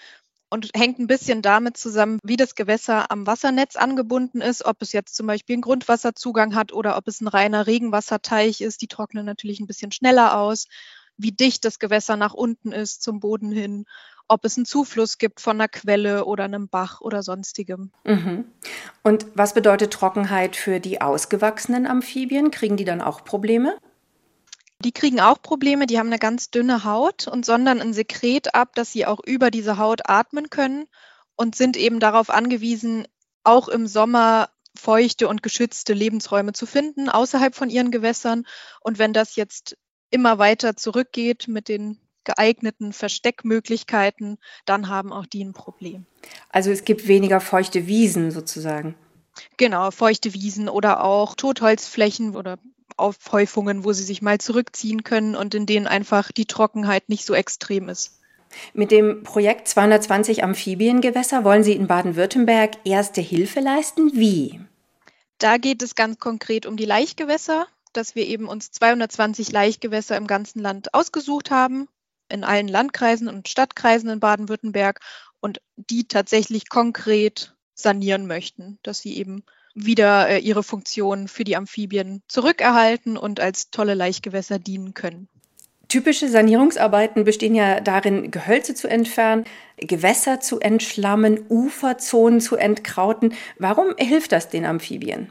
und 0.50 0.70
hängt 0.76 1.00
ein 1.00 1.08
bisschen 1.08 1.42
damit 1.42 1.78
zusammen, 1.78 2.20
wie 2.24 2.38
das 2.38 2.56
Gewässer 2.56 3.12
am 3.12 3.28
Wassernetz 3.28 3.76
angebunden 3.76 4.42
ist, 4.42 4.64
ob 4.66 4.82
es 4.82 4.94
jetzt 4.94 5.16
zum 5.16 5.28
Beispiel 5.28 5.56
einen 5.56 5.62
Grundwasserzugang 5.62 6.56
hat 6.56 6.72
oder 6.72 6.98
ob 6.98 7.08
es 7.08 7.20
ein 7.22 7.28
reiner 7.28 7.68
Regenwasserteich 7.68 8.62
ist. 8.62 8.82
Die 8.82 8.88
trocknen 8.88 9.26
natürlich 9.26 9.60
ein 9.60 9.68
bisschen 9.68 9.92
schneller 9.92 10.38
aus, 10.38 10.68
wie 11.18 11.32
dicht 11.32 11.66
das 11.66 11.80
Gewässer 11.80 12.16
nach 12.16 12.34
unten 12.34 12.72
ist 12.72 13.02
zum 13.02 13.20
Boden 13.20 13.52
hin, 13.52 13.86
ob 14.28 14.46
es 14.46 14.58
einen 14.58 14.66
Zufluss 14.66 15.18
gibt 15.18 15.40
von 15.40 15.58
einer 15.58 15.68
Quelle 15.68 16.26
oder 16.26 16.46
einem 16.46 16.68
Bach 16.68 17.02
oder 17.02 17.24
sonstigem. 17.24 17.92
Mhm. 18.04 18.46
Und 19.04 19.26
was 19.36 19.54
bedeutet 19.54 19.94
Trockenheit 19.94 20.56
für 20.56 20.80
die 20.80 21.02
ausgewachsenen 21.02 21.86
Amphibien? 21.86 22.52
Kriegen 22.52 22.78
die 22.78 22.86
dann 22.86 23.02
auch 23.02 23.24
Probleme? 23.24 23.78
Die 24.80 24.92
kriegen 24.92 25.20
auch 25.20 25.42
Probleme, 25.42 25.86
die 25.86 26.00
haben 26.00 26.08
eine 26.08 26.20
ganz 26.20 26.52
dünne 26.52 26.84
Haut 26.84 27.28
und 27.28 27.46
sondern 27.46 27.82
ein 27.82 27.94
Sekret 27.94 28.54
ab, 28.54 28.76
dass 28.76 28.92
sie 28.92 29.06
auch 29.06 29.20
über 29.26 29.50
diese 29.50 29.78
Haut 29.78 30.10
atmen 30.10 30.50
können 30.50 30.86
und 31.36 31.56
sind 31.56 31.78
eben 31.78 32.00
darauf 32.00 32.30
angewiesen, 32.30 33.08
auch 33.44 33.68
im 33.68 33.88
Sommer 33.88 34.50
feuchte 34.78 35.28
und 35.28 35.44
geschützte 35.44 35.94
Lebensräume 35.94 36.54
zu 36.54 36.66
finden, 36.66 37.10
außerhalb 37.10 37.56
von 37.56 37.70
ihren 37.70 37.92
Gewässern. 37.92 38.46
Und 38.82 39.00
wenn 39.00 39.14
das 39.14 39.36
jetzt 39.36 39.78
immer 40.10 40.38
weiter 40.38 40.76
zurückgeht 40.76 41.48
mit 41.48 41.70
den 41.70 42.00
geeigneten 42.26 42.94
Versteckmöglichkeiten, 42.94 44.38
dann 44.66 44.90
haben 44.90 45.14
auch 45.14 45.26
die 45.26 45.44
ein 45.44 45.54
Problem. 45.54 46.06
Also 46.50 46.72
es 46.72 46.84
gibt 46.84 47.08
weniger 47.08 47.40
feuchte 47.40 47.88
Wiesen 47.88 48.32
sozusagen. 48.32 48.96
Genau, 49.58 49.92
feuchte 49.92 50.34
Wiesen 50.34 50.70
oder 50.70 51.04
auch 51.04 51.36
Totholzflächen 51.36 52.36
oder 52.36 52.58
Aufhäufungen, 52.98 53.84
wo 53.84 53.94
sie 53.94 54.04
sich 54.04 54.22
mal 54.22 54.38
zurückziehen 54.38 55.04
können 55.04 55.36
und 55.36 55.54
in 55.54 55.66
denen 55.66 55.88
einfach 55.88 56.32
die 56.32 56.46
Trockenheit 56.46 57.10
nicht 57.10 57.26
so 57.26 57.34
extrem 57.34 57.90
ist. 57.90 58.20
Mit 58.74 58.92
dem 58.92 59.24
Projekt 59.24 59.68
220 59.68 60.44
Amphibiengewässer 60.44 61.44
wollen 61.44 61.64
Sie 61.64 61.74
in 61.74 61.88
Baden-Württemberg 61.88 62.78
erste 62.86 63.20
Hilfe 63.20 63.60
leisten. 63.60 64.12
Wie? 64.14 64.62
Da 65.40 65.58
geht 65.58 65.82
es 65.82 65.96
ganz 65.96 66.20
konkret 66.20 66.66
um 66.66 66.78
die 66.78 66.86
Laichgewässer, 66.86 67.68
dass 67.92 68.16
wir 68.16 68.26
eben 68.26 68.48
uns 68.48 68.72
220 68.72 69.52
Laichgewässer 69.52 70.16
im 70.16 70.28
ganzen 70.28 70.60
Land 70.60 70.94
ausgesucht 70.94 71.52
haben, 71.52 71.90
in 72.30 72.44
allen 72.44 72.68
Landkreisen 72.68 73.28
und 73.28 73.48
Stadtkreisen 73.48 74.10
in 74.10 74.20
Baden-Württemberg 74.20 75.00
und 75.40 75.62
die 75.76 76.08
tatsächlich 76.08 76.70
konkret 76.70 77.56
sanieren 77.74 78.26
möchten, 78.26 78.80
dass 78.84 79.00
sie 79.00 79.18
eben 79.18 79.44
wieder 79.76 80.30
äh, 80.30 80.40
ihre 80.40 80.64
Funktion 80.64 81.28
für 81.28 81.44
die 81.44 81.56
Amphibien 81.56 82.24
zurückerhalten 82.28 83.18
und 83.18 83.40
als 83.40 83.70
tolle 83.70 83.94
Laichgewässer 83.94 84.58
dienen 84.58 84.94
können. 84.94 85.28
Typische 85.88 86.30
Sanierungsarbeiten 86.30 87.26
bestehen 87.26 87.54
ja 87.54 87.80
darin, 87.80 88.32
Gehölze 88.32 88.74
zu 88.74 88.88
entfernen, 88.88 89.46
Gewässer 89.78 90.40
zu 90.40 90.60
entschlammen, 90.60 91.46
Uferzonen 91.50 92.42
zu 92.42 92.56
entkrauten. 92.56 93.34
Warum 93.60 93.94
hilft 93.98 94.32
das 94.32 94.50
den 94.50 94.66
Amphibien? 94.66 95.30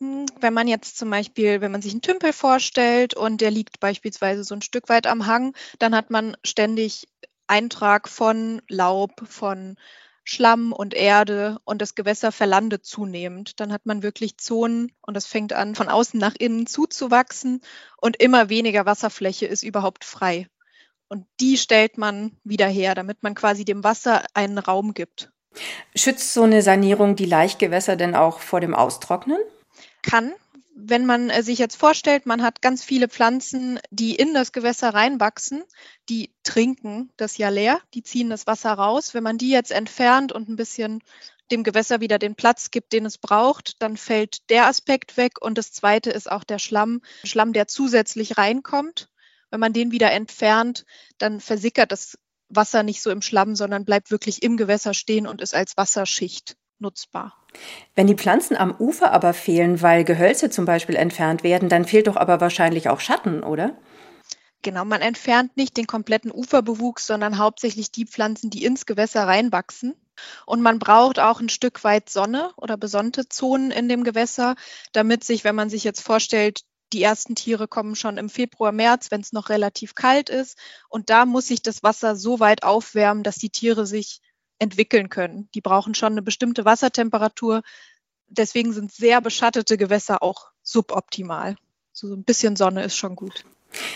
Wenn 0.00 0.54
man 0.54 0.68
jetzt 0.68 0.96
zum 0.98 1.10
Beispiel, 1.10 1.60
wenn 1.60 1.72
man 1.72 1.82
sich 1.82 1.92
einen 1.92 2.02
Tümpel 2.02 2.32
vorstellt 2.32 3.14
und 3.14 3.40
der 3.40 3.50
liegt 3.50 3.80
beispielsweise 3.80 4.44
so 4.44 4.54
ein 4.54 4.62
Stück 4.62 4.88
weit 4.88 5.06
am 5.06 5.26
Hang, 5.26 5.54
dann 5.78 5.94
hat 5.94 6.10
man 6.10 6.36
ständig 6.44 7.06
Eintrag 7.46 8.08
von 8.08 8.60
Laub, 8.68 9.12
von 9.28 9.76
Schlamm 10.24 10.72
und 10.72 10.94
Erde 10.94 11.58
und 11.64 11.82
das 11.82 11.94
Gewässer 11.94 12.32
verlandet 12.32 12.84
zunehmend. 12.84 13.60
Dann 13.60 13.72
hat 13.72 13.84
man 13.84 14.02
wirklich 14.02 14.38
Zonen 14.38 14.90
und 15.02 15.14
das 15.14 15.26
fängt 15.26 15.52
an, 15.52 15.74
von 15.74 15.88
außen 15.88 16.18
nach 16.18 16.34
innen 16.38 16.66
zuzuwachsen 16.66 17.60
und 18.00 18.16
immer 18.16 18.48
weniger 18.48 18.86
Wasserfläche 18.86 19.46
ist 19.46 19.62
überhaupt 19.62 20.04
frei. 20.04 20.48
Und 21.08 21.26
die 21.40 21.58
stellt 21.58 21.98
man 21.98 22.32
wieder 22.42 22.66
her, 22.66 22.94
damit 22.94 23.22
man 23.22 23.34
quasi 23.34 23.64
dem 23.64 23.84
Wasser 23.84 24.24
einen 24.32 24.58
Raum 24.58 24.94
gibt. 24.94 25.30
Schützt 25.94 26.32
so 26.32 26.42
eine 26.42 26.62
Sanierung 26.62 27.14
die 27.14 27.26
Laichgewässer 27.26 27.94
denn 27.94 28.16
auch 28.16 28.40
vor 28.40 28.60
dem 28.60 28.74
Austrocknen? 28.74 29.38
Kann, 30.04 30.34
wenn 30.76 31.06
man 31.06 31.30
äh, 31.30 31.42
sich 31.42 31.58
jetzt 31.58 31.76
vorstellt, 31.76 32.26
man 32.26 32.42
hat 32.42 32.60
ganz 32.60 32.84
viele 32.84 33.08
Pflanzen, 33.08 33.78
die 33.90 34.14
in 34.14 34.34
das 34.34 34.52
Gewässer 34.52 34.90
reinwachsen, 34.90 35.64
die 36.08 36.30
trinken 36.42 37.10
das 37.16 37.38
ja 37.38 37.48
leer, 37.48 37.80
die 37.94 38.02
ziehen 38.02 38.28
das 38.28 38.46
Wasser 38.46 38.72
raus. 38.72 39.14
Wenn 39.14 39.22
man 39.22 39.38
die 39.38 39.50
jetzt 39.50 39.70
entfernt 39.70 40.30
und 40.32 40.48
ein 40.48 40.56
bisschen 40.56 41.00
dem 41.50 41.62
Gewässer 41.62 42.00
wieder 42.00 42.18
den 42.18 42.34
Platz 42.34 42.70
gibt, 42.70 42.92
den 42.92 43.06
es 43.06 43.18
braucht, 43.18 43.80
dann 43.80 43.96
fällt 43.96 44.50
der 44.50 44.66
Aspekt 44.66 45.16
weg. 45.16 45.40
Und 45.40 45.56
das 45.56 45.72
Zweite 45.72 46.10
ist 46.10 46.30
auch 46.30 46.44
der 46.44 46.58
Schlamm, 46.58 47.00
Schlamm, 47.24 47.52
der 47.52 47.66
zusätzlich 47.66 48.36
reinkommt. 48.36 49.08
Wenn 49.50 49.60
man 49.60 49.72
den 49.72 49.90
wieder 49.90 50.10
entfernt, 50.10 50.84
dann 51.18 51.40
versickert 51.40 51.92
das 51.92 52.18
Wasser 52.48 52.82
nicht 52.82 53.00
so 53.00 53.10
im 53.10 53.22
Schlamm, 53.22 53.56
sondern 53.56 53.84
bleibt 53.84 54.10
wirklich 54.10 54.42
im 54.42 54.56
Gewässer 54.56 54.92
stehen 54.92 55.26
und 55.26 55.40
ist 55.40 55.54
als 55.54 55.76
Wasserschicht 55.76 56.56
nutzbar. 56.78 57.34
Wenn 57.94 58.06
die 58.06 58.14
Pflanzen 58.14 58.56
am 58.56 58.74
Ufer 58.76 59.12
aber 59.12 59.34
fehlen, 59.34 59.80
weil 59.82 60.04
Gehölze 60.04 60.50
zum 60.50 60.64
Beispiel 60.64 60.96
entfernt 60.96 61.44
werden, 61.44 61.68
dann 61.68 61.84
fehlt 61.84 62.06
doch 62.06 62.16
aber 62.16 62.40
wahrscheinlich 62.40 62.88
auch 62.88 63.00
Schatten, 63.00 63.42
oder? 63.42 63.76
Genau, 64.62 64.84
man 64.84 65.02
entfernt 65.02 65.56
nicht 65.56 65.76
den 65.76 65.86
kompletten 65.86 66.32
Uferbewuchs, 66.32 67.06
sondern 67.06 67.38
hauptsächlich 67.38 67.92
die 67.92 68.06
Pflanzen, 68.06 68.48
die 68.48 68.64
ins 68.64 68.86
Gewässer 68.86 69.26
reinwachsen. 69.26 69.94
Und 70.46 70.62
man 70.62 70.78
braucht 70.78 71.18
auch 71.18 71.40
ein 71.40 71.48
Stück 71.50 71.84
weit 71.84 72.08
Sonne 72.08 72.50
oder 72.56 72.76
besonnte 72.76 73.28
Zonen 73.28 73.70
in 73.70 73.88
dem 73.88 74.04
Gewässer, 74.04 74.54
damit 74.92 75.22
sich, 75.22 75.44
wenn 75.44 75.54
man 75.54 75.68
sich 75.68 75.84
jetzt 75.84 76.00
vorstellt, 76.00 76.62
die 76.94 77.02
ersten 77.02 77.34
Tiere 77.34 77.68
kommen 77.68 77.96
schon 77.96 78.16
im 78.16 78.30
Februar, 78.30 78.72
März, 78.72 79.10
wenn 79.10 79.20
es 79.20 79.32
noch 79.32 79.50
relativ 79.50 79.94
kalt 79.94 80.30
ist. 80.30 80.56
Und 80.88 81.10
da 81.10 81.26
muss 81.26 81.48
sich 81.48 81.60
das 81.60 81.82
Wasser 81.82 82.16
so 82.16 82.40
weit 82.40 82.62
aufwärmen, 82.62 83.22
dass 83.22 83.36
die 83.36 83.50
Tiere 83.50 83.84
sich 83.84 84.20
entwickeln 84.58 85.08
können. 85.08 85.48
Die 85.54 85.60
brauchen 85.60 85.94
schon 85.94 86.12
eine 86.12 86.22
bestimmte 86.22 86.64
Wassertemperatur. 86.64 87.62
Deswegen 88.28 88.72
sind 88.72 88.92
sehr 88.92 89.20
beschattete 89.20 89.76
Gewässer 89.76 90.22
auch 90.22 90.50
suboptimal. 90.62 91.56
So 91.92 92.12
ein 92.14 92.24
bisschen 92.24 92.56
Sonne 92.56 92.82
ist 92.84 92.96
schon 92.96 93.16
gut. 93.16 93.44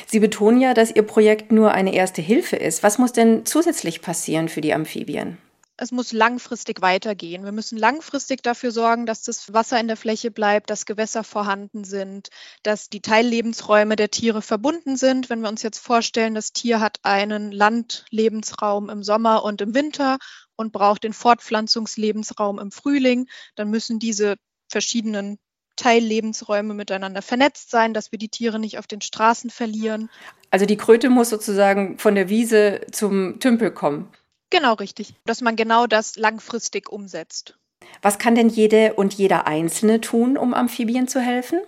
Sie 0.06 0.20
betonen 0.20 0.60
ja, 0.60 0.74
dass 0.74 0.94
Ihr 0.94 1.02
Projekt 1.02 1.52
nur 1.52 1.72
eine 1.72 1.94
erste 1.94 2.22
Hilfe 2.22 2.56
ist. 2.56 2.82
Was 2.82 2.98
muss 2.98 3.12
denn 3.12 3.46
zusätzlich 3.46 4.02
passieren 4.02 4.48
für 4.48 4.60
die 4.60 4.74
Amphibien? 4.74 5.38
Es 5.78 5.92
muss 5.92 6.12
langfristig 6.12 6.82
weitergehen. 6.82 7.44
Wir 7.44 7.52
müssen 7.52 7.78
langfristig 7.78 8.42
dafür 8.42 8.72
sorgen, 8.72 9.06
dass 9.06 9.22
das 9.22 9.52
Wasser 9.52 9.78
in 9.78 9.86
der 9.86 9.96
Fläche 9.96 10.32
bleibt, 10.32 10.70
dass 10.70 10.86
Gewässer 10.86 11.22
vorhanden 11.22 11.84
sind, 11.84 12.28
dass 12.64 12.88
die 12.88 13.00
Teillebensräume 13.00 13.94
der 13.94 14.10
Tiere 14.10 14.42
verbunden 14.42 14.96
sind. 14.96 15.30
Wenn 15.30 15.40
wir 15.40 15.48
uns 15.48 15.62
jetzt 15.62 15.78
vorstellen, 15.78 16.34
das 16.34 16.52
Tier 16.52 16.80
hat 16.80 16.98
einen 17.04 17.52
Landlebensraum 17.52 18.90
im 18.90 19.04
Sommer 19.04 19.44
und 19.44 19.60
im 19.60 19.72
Winter 19.72 20.18
und 20.56 20.72
braucht 20.72 21.04
den 21.04 21.12
Fortpflanzungslebensraum 21.12 22.58
im 22.58 22.72
Frühling, 22.72 23.28
dann 23.54 23.70
müssen 23.70 24.00
diese 24.00 24.34
verschiedenen 24.68 25.38
Teillebensräume 25.76 26.74
miteinander 26.74 27.22
vernetzt 27.22 27.70
sein, 27.70 27.94
dass 27.94 28.10
wir 28.10 28.18
die 28.18 28.30
Tiere 28.30 28.58
nicht 28.58 28.78
auf 28.78 28.88
den 28.88 29.00
Straßen 29.00 29.48
verlieren. 29.48 30.10
Also 30.50 30.66
die 30.66 30.76
Kröte 30.76 31.08
muss 31.08 31.30
sozusagen 31.30 31.98
von 31.98 32.16
der 32.16 32.28
Wiese 32.28 32.80
zum 32.90 33.38
Tümpel 33.38 33.70
kommen. 33.70 34.10
Genau 34.50 34.74
richtig, 34.74 35.14
dass 35.24 35.40
man 35.40 35.56
genau 35.56 35.86
das 35.86 36.16
langfristig 36.16 36.90
umsetzt. 36.90 37.58
Was 38.02 38.18
kann 38.18 38.34
denn 38.34 38.48
jede 38.48 38.94
und 38.94 39.14
jeder 39.14 39.46
Einzelne 39.46 40.00
tun, 40.00 40.36
um 40.36 40.54
Amphibien 40.54 41.08
zu 41.08 41.20
helfen? 41.20 41.60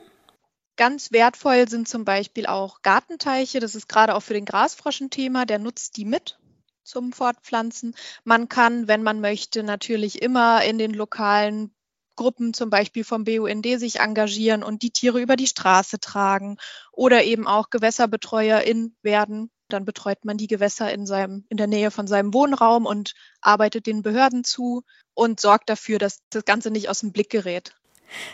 Ganz 0.77 1.13
wertvoll 1.13 1.69
sind 1.69 1.89
zum 1.89 2.05
Beispiel 2.05 2.47
auch 2.47 2.83
Gartenteiche. 2.83 3.61
Das 3.61 3.75
ist 3.75 3.89
gerade 3.89 4.15
auch 4.15 4.23
für 4.23 4.33
den 4.33 4.47
Grasfrosch 4.47 5.01
ein 5.01 5.11
Thema. 5.11 5.45
Der 5.45 5.59
nutzt 5.59 5.97
die 5.97 6.05
mit 6.07 6.39
zum 6.83 7.13
Fortpflanzen. 7.13 7.95
Man 8.25 8.49
kann, 8.49 8.89
wenn 8.89 9.03
man 9.03 9.21
möchte, 9.21 9.63
natürlich 9.63 10.23
immer 10.23 10.65
in 10.65 10.79
den 10.79 10.95
lokalen 10.95 11.75
Gruppen 12.17 12.55
zum 12.55 12.71
Beispiel 12.71 13.05
vom 13.05 13.25
BUND 13.25 13.67
sich 13.79 14.01
engagieren 14.01 14.63
und 14.63 14.83
die 14.83 14.91
Tiere 14.91 15.21
über 15.21 15.37
die 15.37 15.47
Straße 15.47 16.01
tragen 16.01 16.57
oder 16.93 17.25
eben 17.25 17.47
auch 17.47 17.71
Gewässerbetreuerin 17.71 18.97
werden 19.03 19.51
dann 19.73 19.85
betreut 19.85 20.25
man 20.25 20.37
die 20.37 20.47
Gewässer 20.47 20.93
in, 20.93 21.07
seinem, 21.07 21.45
in 21.49 21.57
der 21.57 21.67
Nähe 21.67 21.91
von 21.91 22.07
seinem 22.07 22.35
Wohnraum 22.35 22.87
und 22.87 23.15
arbeitet 23.41 23.87
den 23.87 24.03
Behörden 24.03 24.45
zu 24.45 24.83
und 25.15 25.41
sorgt 25.41 25.71
dafür, 25.71 25.99
dass 25.99 26.21
das 26.31 26.45
Ganze 26.45 26.71
nicht 26.71 26.89
aus 26.89 27.01
dem 27.01 27.13
Blick 27.13 27.31
gerät. 27.31 27.75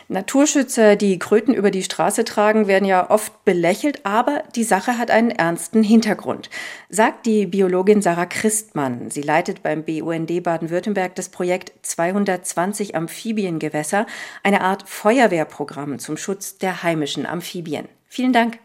Naturschützer, 0.07 0.95
die 0.95 1.19
Kröten 1.19 1.53
über 1.53 1.71
die 1.71 1.83
Straße 1.83 2.23
tragen, 2.23 2.67
werden 2.67 2.85
ja 2.85 3.09
oft 3.09 3.45
belächelt, 3.45 4.05
aber 4.05 4.43
die 4.55 4.63
Sache 4.63 4.97
hat 4.97 5.11
einen 5.11 5.31
ernsten 5.31 5.83
Hintergrund, 5.83 6.49
sagt 6.89 7.25
die 7.25 7.45
Biologin 7.45 8.01
Sarah 8.01 8.25
Christmann. 8.25 9.11
Sie 9.11 9.21
leitet 9.21 9.63
beim 9.63 9.83
BUND 9.83 10.43
Baden-Württemberg 10.43 11.15
das 11.15 11.29
Projekt 11.29 11.73
220 11.85 12.95
Amphibiengewässer, 12.95 14.07
eine 14.43 14.61
Art 14.61 14.87
Feuerwehrprogramm 14.87 15.99
zum 15.99 16.17
Schutz 16.17 16.57
der 16.57 16.83
heimischen 16.83 17.25
Amphibien. 17.25 17.87
Vielen 18.07 18.33
Dank. 18.33 18.59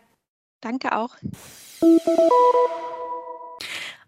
Danke 0.61 0.97
auch. 0.97 1.17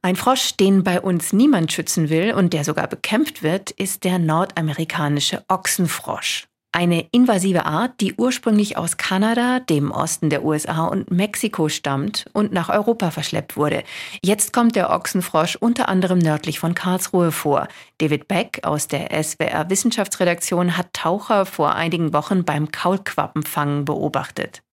Ein 0.02 0.16
Frosch, 0.16 0.56
den 0.56 0.84
bei 0.84 1.00
uns 1.00 1.32
niemand 1.32 1.72
schützen 1.72 2.10
will 2.10 2.34
und 2.34 2.52
der 2.52 2.64
sogar 2.64 2.86
bekämpft 2.88 3.42
wird, 3.42 3.70
ist 3.70 4.04
der 4.04 4.18
nordamerikanische 4.18 5.42
Ochsenfrosch. 5.48 6.46
Eine 6.76 7.06
invasive 7.12 7.66
Art, 7.66 8.00
die 8.00 8.14
ursprünglich 8.14 8.76
aus 8.76 8.96
Kanada, 8.96 9.60
dem 9.60 9.92
Osten 9.92 10.28
der 10.28 10.44
USA 10.44 10.86
und 10.86 11.08
Mexiko 11.08 11.68
stammt 11.68 12.26
und 12.32 12.52
nach 12.52 12.68
Europa 12.68 13.12
verschleppt 13.12 13.56
wurde. 13.56 13.84
Jetzt 14.22 14.52
kommt 14.52 14.74
der 14.74 14.90
Ochsenfrosch 14.90 15.54
unter 15.54 15.88
anderem 15.88 16.18
nördlich 16.18 16.58
von 16.58 16.74
Karlsruhe 16.74 17.30
vor. 17.30 17.68
David 17.98 18.26
Beck 18.26 18.58
aus 18.64 18.88
der 18.88 19.10
SWR 19.22 19.70
Wissenschaftsredaktion 19.70 20.76
hat 20.76 20.92
Taucher 20.92 21.46
vor 21.46 21.76
einigen 21.76 22.12
Wochen 22.12 22.44
beim 22.44 22.72
Kaulquappenfangen 22.72 23.84
beobachtet. 23.84 24.63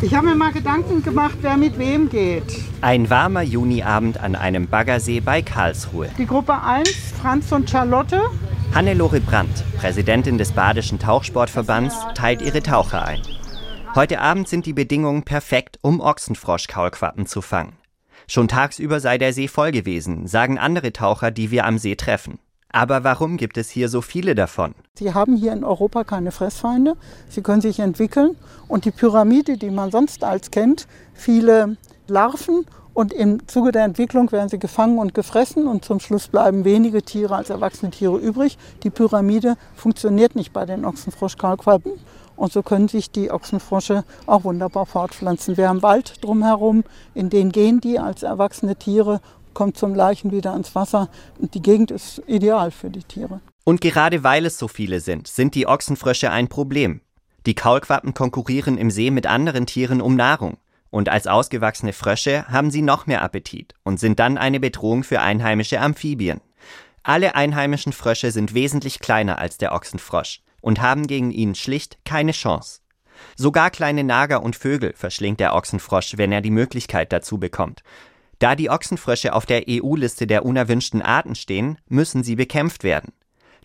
Ich 0.00 0.14
habe 0.14 0.28
mir 0.28 0.36
mal 0.36 0.52
Gedanken 0.52 1.02
gemacht, 1.02 1.38
wer 1.40 1.56
mit 1.56 1.76
wem 1.76 2.08
geht. 2.08 2.44
Ein 2.82 3.10
warmer 3.10 3.42
Juniabend 3.42 4.20
an 4.20 4.36
einem 4.36 4.68
Baggersee 4.68 5.18
bei 5.18 5.42
Karlsruhe. 5.42 6.08
Die 6.16 6.26
Gruppe 6.26 6.62
1, 6.62 6.88
Franz 7.20 7.50
und 7.50 7.68
Charlotte. 7.68 8.20
Hannelore 8.72 9.18
Brandt, 9.18 9.64
Präsidentin 9.76 10.38
des 10.38 10.52
Badischen 10.52 11.00
Tauchsportverbands, 11.00 11.96
teilt 12.14 12.42
ihre 12.42 12.62
Taucher 12.62 13.04
ein. 13.04 13.20
Heute 13.96 14.20
Abend 14.20 14.46
sind 14.46 14.66
die 14.66 14.72
Bedingungen 14.72 15.24
perfekt, 15.24 15.80
um 15.82 16.00
Ochsenfrosch-Kaulquappen 16.00 17.26
zu 17.26 17.42
fangen. 17.42 17.72
Schon 18.28 18.46
tagsüber 18.46 19.00
sei 19.00 19.18
der 19.18 19.32
See 19.32 19.48
voll 19.48 19.72
gewesen, 19.72 20.28
sagen 20.28 20.58
andere 20.58 20.92
Taucher, 20.92 21.32
die 21.32 21.50
wir 21.50 21.64
am 21.64 21.76
See 21.76 21.96
treffen. 21.96 22.38
Aber 22.70 23.02
warum 23.02 23.38
gibt 23.38 23.56
es 23.56 23.70
hier 23.70 23.88
so 23.88 24.02
viele 24.02 24.34
davon? 24.34 24.74
Sie 24.94 25.14
haben 25.14 25.36
hier 25.36 25.52
in 25.52 25.64
Europa 25.64 26.04
keine 26.04 26.32
Fressfeinde. 26.32 26.96
Sie 27.28 27.42
können 27.42 27.62
sich 27.62 27.80
entwickeln. 27.80 28.36
Und 28.68 28.84
die 28.84 28.90
Pyramide, 28.90 29.56
die 29.56 29.70
man 29.70 29.90
sonst 29.90 30.22
als 30.22 30.50
kennt, 30.50 30.86
viele 31.14 31.76
Larven. 32.08 32.66
Und 32.92 33.12
im 33.12 33.46
Zuge 33.46 33.72
der 33.72 33.84
Entwicklung 33.84 34.32
werden 34.32 34.48
sie 34.48 34.58
gefangen 34.58 34.98
und 34.98 35.14
gefressen. 35.14 35.66
Und 35.66 35.84
zum 35.84 35.98
Schluss 35.98 36.28
bleiben 36.28 36.64
wenige 36.64 37.02
Tiere 37.02 37.36
als 37.36 37.48
erwachsene 37.48 37.90
Tiere 37.90 38.18
übrig. 38.18 38.58
Die 38.82 38.90
Pyramide 38.90 39.56
funktioniert 39.74 40.36
nicht 40.36 40.52
bei 40.52 40.66
den 40.66 40.84
Ochsenfrosch-Kaulquappen. 40.84 41.92
Und 42.36 42.52
so 42.52 42.62
können 42.62 42.88
sich 42.88 43.10
die 43.10 43.32
Ochsenfrosche 43.32 44.04
auch 44.26 44.44
wunderbar 44.44 44.86
fortpflanzen. 44.86 45.56
Wir 45.56 45.68
haben 45.68 45.82
Wald 45.82 46.22
drumherum, 46.22 46.84
in 47.14 47.30
den 47.30 47.50
gehen 47.50 47.80
die 47.80 47.98
als 47.98 48.22
erwachsene 48.22 48.76
Tiere 48.76 49.20
kommt 49.54 49.76
zum 49.76 49.94
Leichen 49.94 50.30
wieder 50.30 50.52
ans 50.52 50.74
Wasser. 50.74 51.08
Und 51.38 51.54
die 51.54 51.62
Gegend 51.62 51.90
ist 51.90 52.22
ideal 52.26 52.70
für 52.70 52.90
die 52.90 53.02
Tiere. 53.02 53.40
Und 53.64 53.80
gerade 53.80 54.24
weil 54.24 54.46
es 54.46 54.58
so 54.58 54.68
viele 54.68 55.00
sind, 55.00 55.28
sind 55.28 55.54
die 55.54 55.66
Ochsenfrösche 55.66 56.30
ein 56.30 56.48
Problem. 56.48 57.00
Die 57.46 57.54
Kaulquappen 57.54 58.14
konkurrieren 58.14 58.78
im 58.78 58.90
See 58.90 59.10
mit 59.10 59.26
anderen 59.26 59.66
Tieren 59.66 60.00
um 60.00 60.16
Nahrung. 60.16 60.58
Und 60.90 61.08
als 61.08 61.26
ausgewachsene 61.26 61.92
Frösche 61.92 62.48
haben 62.48 62.70
sie 62.70 62.82
noch 62.82 63.06
mehr 63.06 63.22
Appetit 63.22 63.74
und 63.82 64.00
sind 64.00 64.18
dann 64.18 64.38
eine 64.38 64.58
Bedrohung 64.58 65.04
für 65.04 65.20
einheimische 65.20 65.80
Amphibien. 65.80 66.40
Alle 67.02 67.34
einheimischen 67.34 67.92
Frösche 67.92 68.30
sind 68.30 68.54
wesentlich 68.54 69.00
kleiner 69.00 69.38
als 69.38 69.58
der 69.58 69.72
Ochsenfrosch 69.72 70.40
und 70.60 70.80
haben 70.80 71.06
gegen 71.06 71.30
ihn 71.30 71.54
schlicht 71.54 71.98
keine 72.04 72.32
Chance. 72.32 72.80
Sogar 73.36 73.70
kleine 73.70 74.04
Nager 74.04 74.42
und 74.42 74.56
Vögel 74.56 74.92
verschlingt 74.94 75.40
der 75.40 75.54
Ochsenfrosch, 75.54 76.16
wenn 76.16 76.32
er 76.32 76.40
die 76.40 76.50
Möglichkeit 76.50 77.12
dazu 77.12 77.38
bekommt. 77.38 77.82
Da 78.38 78.54
die 78.54 78.70
Ochsenfrösche 78.70 79.32
auf 79.32 79.46
der 79.46 79.64
EU-Liste 79.68 80.28
der 80.28 80.44
unerwünschten 80.44 81.02
Arten 81.02 81.34
stehen, 81.34 81.78
müssen 81.88 82.22
sie 82.22 82.36
bekämpft 82.36 82.84
werden. 82.84 83.12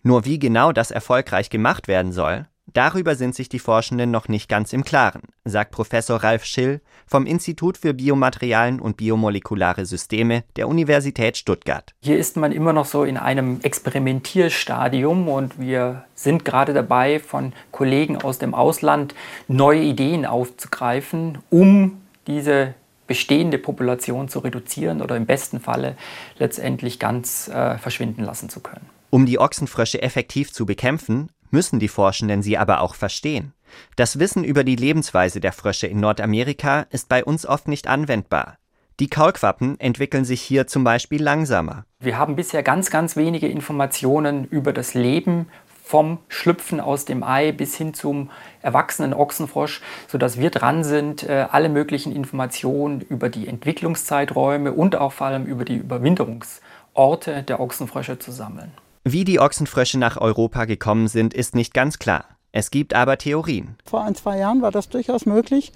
Nur 0.02 0.24
wie 0.24 0.40
genau 0.40 0.72
das 0.72 0.90
erfolgreich 0.90 1.48
gemacht 1.48 1.86
werden 1.86 2.10
soll, 2.10 2.46
darüber 2.72 3.14
sind 3.14 3.36
sich 3.36 3.48
die 3.48 3.60
Forschenden 3.60 4.10
noch 4.10 4.26
nicht 4.26 4.48
ganz 4.48 4.72
im 4.72 4.84
Klaren, 4.84 5.22
sagt 5.44 5.70
Professor 5.70 6.24
Ralf 6.24 6.44
Schill 6.44 6.80
vom 7.06 7.24
Institut 7.24 7.78
für 7.78 7.94
Biomaterialien 7.94 8.80
und 8.80 8.96
biomolekulare 8.96 9.86
Systeme 9.86 10.42
der 10.56 10.66
Universität 10.66 11.36
Stuttgart. 11.36 11.94
Hier 12.02 12.18
ist 12.18 12.36
man 12.36 12.50
immer 12.50 12.72
noch 12.72 12.86
so 12.86 13.04
in 13.04 13.16
einem 13.16 13.60
Experimentierstadium 13.62 15.28
und 15.28 15.60
wir 15.60 16.04
sind 16.16 16.44
gerade 16.44 16.74
dabei, 16.74 17.20
von 17.20 17.52
Kollegen 17.70 18.20
aus 18.22 18.38
dem 18.38 18.54
Ausland 18.54 19.14
neue 19.46 19.82
Ideen 19.82 20.26
aufzugreifen, 20.26 21.38
um 21.48 22.02
diese 22.26 22.74
bestehende 23.06 23.58
Population 23.58 24.28
zu 24.28 24.38
reduzieren 24.38 25.02
oder 25.02 25.16
im 25.16 25.26
besten 25.26 25.60
Falle 25.60 25.96
letztendlich 26.38 26.98
ganz 26.98 27.48
äh, 27.48 27.78
verschwinden 27.78 28.24
lassen 28.24 28.48
zu 28.48 28.60
können. 28.60 28.86
Um 29.10 29.26
die 29.26 29.38
Ochsenfrösche 29.38 30.02
effektiv 30.02 30.52
zu 30.52 30.66
bekämpfen, 30.66 31.30
müssen 31.50 31.78
die 31.78 31.88
Forschenden 31.88 32.42
sie 32.42 32.58
aber 32.58 32.80
auch 32.80 32.94
verstehen. 32.94 33.52
Das 33.96 34.18
Wissen 34.18 34.44
über 34.44 34.64
die 34.64 34.76
Lebensweise 34.76 35.40
der 35.40 35.52
Frösche 35.52 35.86
in 35.86 36.00
Nordamerika 36.00 36.86
ist 36.90 37.08
bei 37.08 37.24
uns 37.24 37.46
oft 37.46 37.68
nicht 37.68 37.86
anwendbar. 37.86 38.58
Die 39.00 39.08
Kaulquappen 39.08 39.80
entwickeln 39.80 40.24
sich 40.24 40.40
hier 40.40 40.68
zum 40.68 40.84
Beispiel 40.84 41.20
langsamer. 41.20 41.84
Wir 41.98 42.16
haben 42.16 42.36
bisher 42.36 42.62
ganz, 42.62 42.90
ganz 42.90 43.16
wenige 43.16 43.48
Informationen 43.48 44.44
über 44.44 44.72
das 44.72 44.94
Leben 44.94 45.48
vom 45.84 46.18
Schlüpfen 46.28 46.80
aus 46.80 47.04
dem 47.04 47.22
Ei 47.22 47.52
bis 47.52 47.76
hin 47.76 47.92
zum 47.92 48.30
erwachsenen 48.62 49.12
Ochsenfrosch, 49.12 49.82
sodass 50.08 50.38
wir 50.38 50.50
dran 50.50 50.82
sind, 50.82 51.22
äh, 51.22 51.46
alle 51.50 51.68
möglichen 51.68 52.10
Informationen 52.10 53.02
über 53.02 53.28
die 53.28 53.46
Entwicklungszeiträume 53.46 54.72
und 54.72 54.96
auch 54.96 55.12
vor 55.12 55.26
allem 55.26 55.44
über 55.44 55.66
die 55.66 55.76
Überwinterungsorte 55.76 57.42
der 57.42 57.60
Ochsenfrösche 57.60 58.18
zu 58.18 58.32
sammeln. 58.32 58.72
Wie 59.04 59.24
die 59.24 59.38
Ochsenfrösche 59.38 59.98
nach 59.98 60.16
Europa 60.16 60.64
gekommen 60.64 61.06
sind, 61.06 61.34
ist 61.34 61.54
nicht 61.54 61.74
ganz 61.74 61.98
klar. 61.98 62.24
Es 62.50 62.70
gibt 62.70 62.94
aber 62.94 63.18
Theorien. 63.18 63.76
Vor 63.84 64.04
ein, 64.04 64.14
zwei 64.14 64.38
Jahren 64.38 64.62
war 64.62 64.70
das 64.70 64.88
durchaus 64.88 65.26
möglich, 65.26 65.72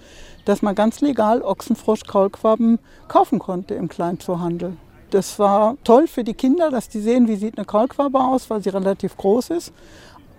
dass 0.47 0.63
man 0.63 0.75
ganz 0.75 1.03
legal 1.03 1.43
Ochsenfrosch-Kaulquappen 1.43 2.79
kaufen 3.09 3.39
konnte 3.39 3.75
im 3.75 3.89
Kleinzoohandel. 3.89 4.79
Das 5.11 5.39
war 5.39 5.77
toll 5.85 6.07
für 6.07 6.23
die 6.23 6.35
Kinder, 6.35 6.71
dass 6.71 6.89
die 6.89 7.01
sehen, 7.01 7.29
wie 7.29 7.37
sieht 7.37 7.57
eine 7.57 7.65
Kaulquappe 7.65 8.19
aus, 8.19 8.51
weil 8.51 8.63
sie 8.63 8.69
relativ 8.69 9.17
groß 9.17 9.51
ist. 9.51 9.73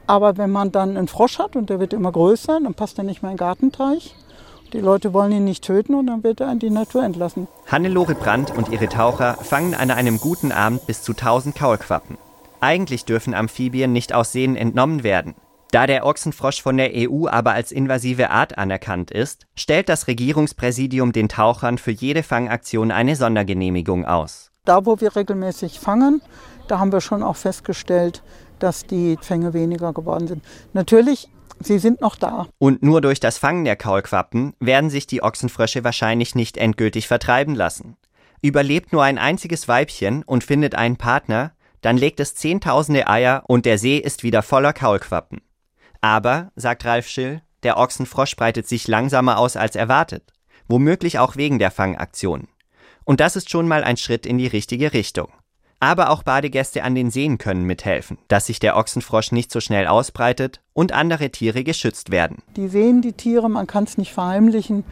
Aber 0.05 0.38
wenn 0.38 0.51
man 0.51 0.71
dann 0.71 0.97
einen 0.97 1.08
Frosch 1.08 1.39
hat 1.39 1.55
und 1.55 1.69
der 1.69 1.79
wird 1.79 1.93
immer 1.93 2.12
größer, 2.12 2.60
dann 2.62 2.73
passt 2.73 2.97
er 2.97 3.03
nicht 3.03 3.21
mehr 3.21 3.32
in 3.32 3.38
den 3.38 3.39
Gartenteich. 3.39 4.15
Die 4.73 4.79
Leute 4.79 5.13
wollen 5.13 5.32
ihn 5.32 5.43
nicht 5.43 5.63
töten 5.63 5.95
und 5.95 6.08
dann 6.08 6.23
wird 6.23 6.41
er 6.41 6.51
in 6.51 6.60
die 6.60 6.69
Natur 6.69 7.03
entlassen. 7.03 7.47
Hannelore 7.65 8.13
Brandt 8.13 8.55
und 8.55 8.69
ihre 8.69 8.88
Taucher 8.88 9.36
fangen 9.36 9.73
an 9.73 9.89
einem 9.89 10.19
guten 10.19 10.51
Abend 10.51 10.86
bis 10.86 11.01
zu 11.01 11.13
1000 11.13 11.55
Kaulquappen. 11.55 12.17
Eigentlich 12.60 13.05
dürfen 13.05 13.34
Amphibien 13.34 13.91
nicht 13.91 14.13
aus 14.13 14.32
Seen 14.32 14.55
entnommen 14.55 15.03
werden. 15.03 15.34
Da 15.71 15.86
der 15.86 16.05
Ochsenfrosch 16.05 16.62
von 16.62 16.77
der 16.77 16.91
EU 16.93 17.27
aber 17.27 17.53
als 17.53 17.71
invasive 17.71 18.32
Art 18.32 18.58
anerkannt 18.58 19.12
ist, 19.12 19.45
stellt 19.55 19.89
das 19.89 20.08
Regierungspräsidium 20.08 21.12
den 21.12 21.29
Tauchern 21.29 21.77
für 21.77 21.91
jede 21.91 22.23
Fangaktion 22.23 22.91
eine 22.91 23.15
Sondergenehmigung 23.15 24.05
aus. 24.05 24.51
Da, 24.69 24.86
wo 24.86 25.01
wir 25.01 25.15
regelmäßig 25.15 25.79
fangen, 25.79 26.21
da 26.67 26.77
haben 26.77 26.91
wir 26.91 27.01
schon 27.01 27.23
auch 27.23 27.38
festgestellt, 27.38 28.21
dass 28.60 28.86
die 28.86 29.17
Fänge 29.19 29.55
weniger 29.55 29.93
geworden 29.93 30.27
sind. 30.27 30.45
Natürlich, 30.73 31.27
sie 31.60 31.79
sind 31.79 32.01
noch 32.01 32.15
da. 32.15 32.45
Und 32.60 32.84
nur 32.84 33.01
durch 33.01 33.19
das 33.19 33.39
Fangen 33.39 33.65
der 33.65 33.75
Kaulquappen 33.75 34.53
werden 34.60 34.91
sich 34.91 35.08
die 35.08 35.23
Ochsenfrösche 35.23 35.84
wahrscheinlich 35.84 36.36
nicht 36.36 36.55
endgültig 36.55 37.08
vertreiben 37.08 37.55
lassen. 37.55 37.97
Überlebt 38.43 38.93
nur 38.93 39.01
ein 39.01 39.17
einziges 39.17 39.67
Weibchen 39.67 40.21
und 40.21 40.43
findet 40.43 40.75
einen 40.75 40.97
Partner, 40.97 41.53
dann 41.82 41.97
legt 41.97 42.19
es 42.19 42.36
zehntausende 42.36 43.08
Eier 43.08 43.45
und 43.47 43.65
der 43.65 43.79
See 43.79 43.97
ist 43.97 44.21
wieder 44.21 44.43
voller 44.43 44.73
Kaulquappen. 44.73 45.41
Aber, 45.99 46.51
sagt 46.55 46.86
Ralf 46.86 47.08
Schill, 47.08 47.41
der 47.63 47.77
Ochsenfrosch 47.77 48.36
breitet 48.36 48.67
sich 48.67 48.88
langsamer 48.88 49.39
aus 49.39 49.58
als 49.58 49.75
erwartet, 49.75 50.32
womöglich 50.67 51.17
auch 51.17 51.38
wegen 51.38 51.58
der 51.58 51.71
Fangaktion. 51.71 52.47
Und 53.10 53.22
das 53.22 53.36
ist 53.36 53.50
schon 53.50 53.67
mal 53.67 53.84
ein 53.84 53.98
Schritt 53.98 54.28
in 54.28 54.38
die 54.38 54.45
richtige 54.45 54.93
Richtung. 54.93 55.30
Aber 55.80 56.12
auch 56.12 56.22
Badegäste 56.22 56.84
an 56.84 56.93
den 56.93 57.10
Seen 57.10 57.39
können 57.39 57.63
mithelfen, 57.63 58.19
dass 58.28 58.45
sich 58.45 58.60
der 58.60 58.78
Ochsenfrosch 58.78 59.32
nicht 59.32 59.52
so 59.52 59.60
schnell 59.62 59.88
ausbreitet 59.88 60.62
und 60.74 60.91
andere 60.91 61.32
Tiere 61.32 61.63
geschützt 61.63 62.12
werden. 62.12 62.43
Die 62.56 62.67
sehen 62.67 63.02
die 63.02 63.13
Tiere, 63.13 63.50
man 63.50 63.65
kann 63.65 63.86
es 63.86 63.98
nicht 63.98 64.13
verheimlichen. 64.13 64.84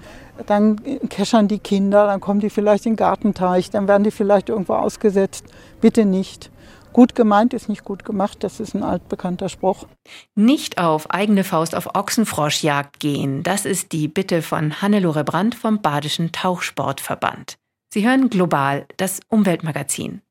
Dann 0.48 0.82
keschern 1.10 1.48
die 1.48 1.60
Kinder, 1.60 2.08
dann 2.08 2.20
kommen 2.20 2.40
die 2.40 2.50
vielleicht 2.50 2.88
in 2.88 2.94
den 2.94 2.98
Gartenteich, 2.98 3.70
dann 3.70 3.88
werden 3.88 4.04
die 4.04 4.10
vielleicht 4.10 4.50
irgendwo 4.50 4.74
ausgesetzt. 4.74 5.46
Bitte 5.80 6.04
nicht. 6.04 6.50
Gut 6.94 7.14
gemeint 7.14 7.54
ist 7.54 7.70
nicht 7.70 7.86
gut 7.86 8.04
gemacht, 8.04 8.40
das 8.40 8.60
ist 8.60 8.74
ein 8.74 8.82
altbekannter 8.82 9.50
Spruch. 9.50 9.86
Nicht 10.34 10.80
auf 10.80 11.12
eigene 11.12 11.44
Faust 11.44 11.76
auf 11.76 11.94
Ochsenfroschjagd 11.94 13.00
gehen, 13.00 13.44
das 13.44 13.66
ist 13.66 13.92
die 13.92 14.08
Bitte 14.08 14.42
von 14.42 14.82
Hannelore 14.82 15.24
Brandt 15.24 15.54
vom 15.54 15.84
Badischen 15.84 16.32
Tauchsportverband. 16.32 17.60
Sie 17.90 18.08
hören 18.08 18.30
global 18.30 18.86
das 18.98 19.20
Umweltmagazin. 19.30 20.22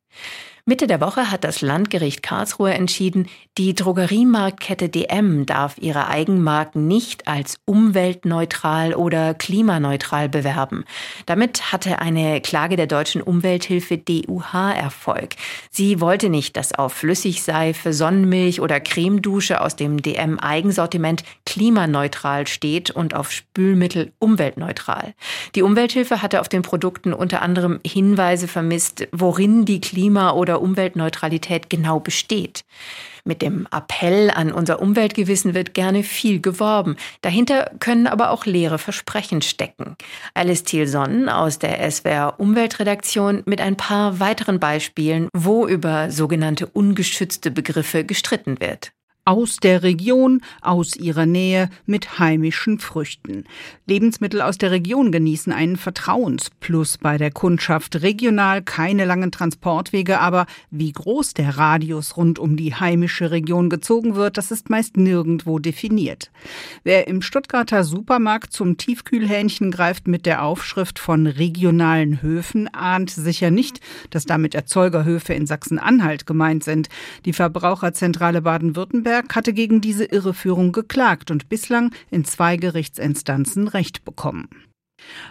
Mitte 0.69 0.89
der 0.89 1.01
Woche 1.01 1.31
hat 1.31 1.45
das 1.45 1.61
Landgericht 1.61 2.25
Karlsruhe 2.25 2.75
entschieden, 2.75 3.29
die 3.57 3.77
Drogeriemarktkette 3.77 4.89
DM 4.89 5.47
darf 5.47 5.79
ihre 5.79 6.09
Eigenmarken 6.09 6.89
nicht 6.89 7.29
als 7.29 7.61
umweltneutral 7.67 8.93
oder 8.93 9.33
klimaneutral 9.33 10.29
bewerben. 10.29 10.85
Damit 11.25 11.71
hatte 11.71 12.01
eine 12.01 12.41
Klage 12.41 12.75
der 12.75 12.89
deutschen 12.89 13.23
Umwelthilfe 13.23 13.97
DUH 13.97 14.73
Erfolg. 14.73 15.37
Sie 15.71 16.01
wollte 16.01 16.31
nicht, 16.31 16.57
dass 16.57 16.75
auf 16.77 16.95
Flüssigseife, 16.95 17.93
Sonnenmilch 17.93 18.61
oder 18.61 18.81
Cremedusche 18.81 19.61
aus 19.61 19.77
dem 19.77 20.03
DM 20.03 20.41
Eigensortiment 20.41 21.23
klimaneutral 21.45 22.49
steht 22.49 22.91
und 22.91 23.15
auf 23.15 23.31
Spülmittel 23.31 24.11
umweltneutral. 24.19 25.15
Die 25.55 25.63
Umwelthilfe 25.63 26.23
hatte 26.23 26.41
auf 26.41 26.49
den 26.49 26.63
Produkten 26.63 27.13
unter 27.13 27.41
anderem 27.41 27.79
Hinweise 27.87 28.49
vermisst, 28.49 29.07
worin 29.13 29.65
die 29.65 29.81
Klima- 29.81 30.33
oder 30.33 30.56
Umweltneutralität 30.61 31.71
genau 31.71 32.01
besteht. 32.01 32.65
Mit 33.25 33.43
dem 33.43 33.67
Appell 33.73 34.31
an 34.31 34.53
unser 34.53 34.81
Umweltgewissen 34.81 35.53
wird 35.53 35.75
gerne 35.75 36.05
viel 36.05 36.41
geworben. 36.41 36.97
Dahinter 37.23 37.73
können 37.81 38.07
aber 38.07 38.31
auch 38.31 38.47
leere 38.47 38.79
Versprechen 38.79 39.43
stecken. 39.43 39.97
Alice 40.35 40.63
Thielson 40.63 41.29
aus 41.29 41.59
der 41.59 41.91
SWR 41.91 42.35
Umweltredaktion 42.39 43.43
mit 43.45 43.61
ein 43.61 43.77
paar 43.77 44.21
weiteren 44.21 44.61
Beispielen, 44.61 45.29
wo 45.33 45.67
über 45.67 46.11
sogenannte 46.13 46.67
ungeschützte 46.67 47.51
Begriffe 47.51 48.05
gestritten 48.05 48.61
wird 48.61 48.93
aus 49.27 49.57
der 49.57 49.83
Region, 49.83 50.41
aus 50.63 50.95
ihrer 50.95 51.27
Nähe 51.27 51.69
mit 51.85 52.21
heimischen 52.21 52.79
Früchten. 52.79 53.45
Lebensmittel 53.87 54.41
aus 54.41 54.57
der 54.57 54.71
Region 54.71 55.11
genießen 55.11 55.53
einen 55.53 55.77
Vertrauensplus 55.77 56.99
bei 56.99 57.19
der 57.19 57.33
Kundschaft. 57.33 58.03
Regional 58.03 58.63
keine 58.63 59.05
langen 59.05 59.33
Transportwege, 59.33 60.21
aber 60.21 60.47
wie 60.71 60.93
groß 60.93 61.35
der 61.35 61.59
Radius 61.59 62.17
rund 62.17 62.39
um 62.39 62.57
die 62.57 62.75
heimische 62.75 63.33
Region 63.33 63.69
gezogen 63.69 64.15
wird, 64.15 64.39
das 64.39 64.53
ist 64.53 64.71
meist 64.71 64.97
nirgendwo 64.97 65.59
definiert. 65.59 66.31
Wer 66.85 67.09
im 67.09 67.21
Stuttgarter 67.21 67.83
Supermarkt 67.83 68.53
zum 68.53 68.77
Tiefkühlhähnchen 68.77 69.73
greift 69.73 70.07
mit 70.07 70.25
der 70.25 70.45
Aufschrift 70.45 71.01
von 71.01 71.27
regionalen 71.27 72.23
Höfen, 72.23 72.69
ahnt 72.73 73.11
sicher 73.11 73.51
nicht, 73.51 73.81
dass 74.11 74.25
damit 74.25 74.55
Erzeugerhöfe 74.55 75.35
in 75.35 75.49
Sachsen-Anhalt 75.49 76.27
gemeint 76.27 76.63
sind. 76.63 76.89
Die 77.25 77.33
Verbraucherzentrale 77.33 78.41
Baden-Württemberg 78.43 79.16
Nürnberg 79.17 79.35
hatte 79.35 79.53
gegen 79.55 79.81
diese 79.81 80.05
Irreführung 80.05 80.73
geklagt 80.73 81.31
und 81.31 81.49
bislang 81.49 81.95
in 82.11 82.25
zwei 82.25 82.57
Gerichtsinstanzen 82.57 83.69
Recht 83.69 84.05
bekommen. 84.05 84.49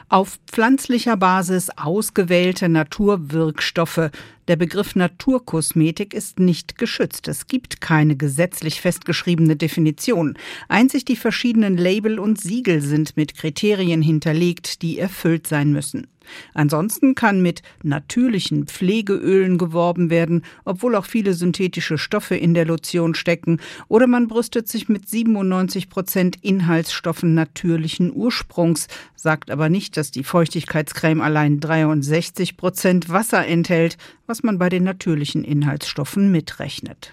Auf 0.09 0.39
pflanzlicher 0.47 1.17
Basis 1.17 1.69
ausgewählte 1.75 2.69
Naturwirkstoffe. 2.69 4.11
Der 4.47 4.55
Begriff 4.55 4.95
Naturkosmetik 4.95 6.13
ist 6.13 6.39
nicht 6.39 6.77
geschützt. 6.77 7.27
Es 7.27 7.47
gibt 7.47 7.81
keine 7.81 8.15
gesetzlich 8.15 8.79
festgeschriebene 8.81 9.55
Definition. 9.55 10.37
Einzig 10.67 11.05
die 11.05 11.15
verschiedenen 11.15 11.77
Label 11.77 12.19
und 12.19 12.39
Siegel 12.39 12.81
sind 12.81 13.17
mit 13.17 13.35
Kriterien 13.35 14.01
hinterlegt, 14.01 14.81
die 14.81 14.97
erfüllt 14.99 15.47
sein 15.47 15.71
müssen. 15.71 16.07
Ansonsten 16.53 17.15
kann 17.15 17.41
mit 17.41 17.61
natürlichen 17.83 18.67
Pflegeölen 18.67 19.57
geworben 19.57 20.09
werden, 20.09 20.43
obwohl 20.63 20.95
auch 20.95 21.05
viele 21.05 21.33
synthetische 21.33 21.97
Stoffe 21.97 22.35
in 22.35 22.53
der 22.53 22.65
Lotion 22.65 23.15
stecken, 23.15 23.59
oder 23.87 24.07
man 24.07 24.27
brüstet 24.27 24.67
sich 24.67 24.89
mit 24.89 25.09
97 25.09 25.89
Prozent 25.89 26.37
Inhaltsstoffen 26.41 27.33
natürlichen 27.33 28.13
Ursprungs, 28.13 28.87
sagt 29.15 29.51
aber 29.51 29.69
nicht, 29.69 29.97
dass 29.97 30.11
die 30.11 30.23
Feuchtigkeitscreme 30.23 31.21
allein 31.21 31.59
63 31.59 32.57
Prozent 32.57 33.09
Wasser 33.09 33.45
enthält, 33.45 33.97
was 34.27 34.43
man 34.43 34.57
bei 34.57 34.69
den 34.69 34.83
natürlichen 34.83 35.43
Inhaltsstoffen 35.43 36.31
mitrechnet 36.31 37.11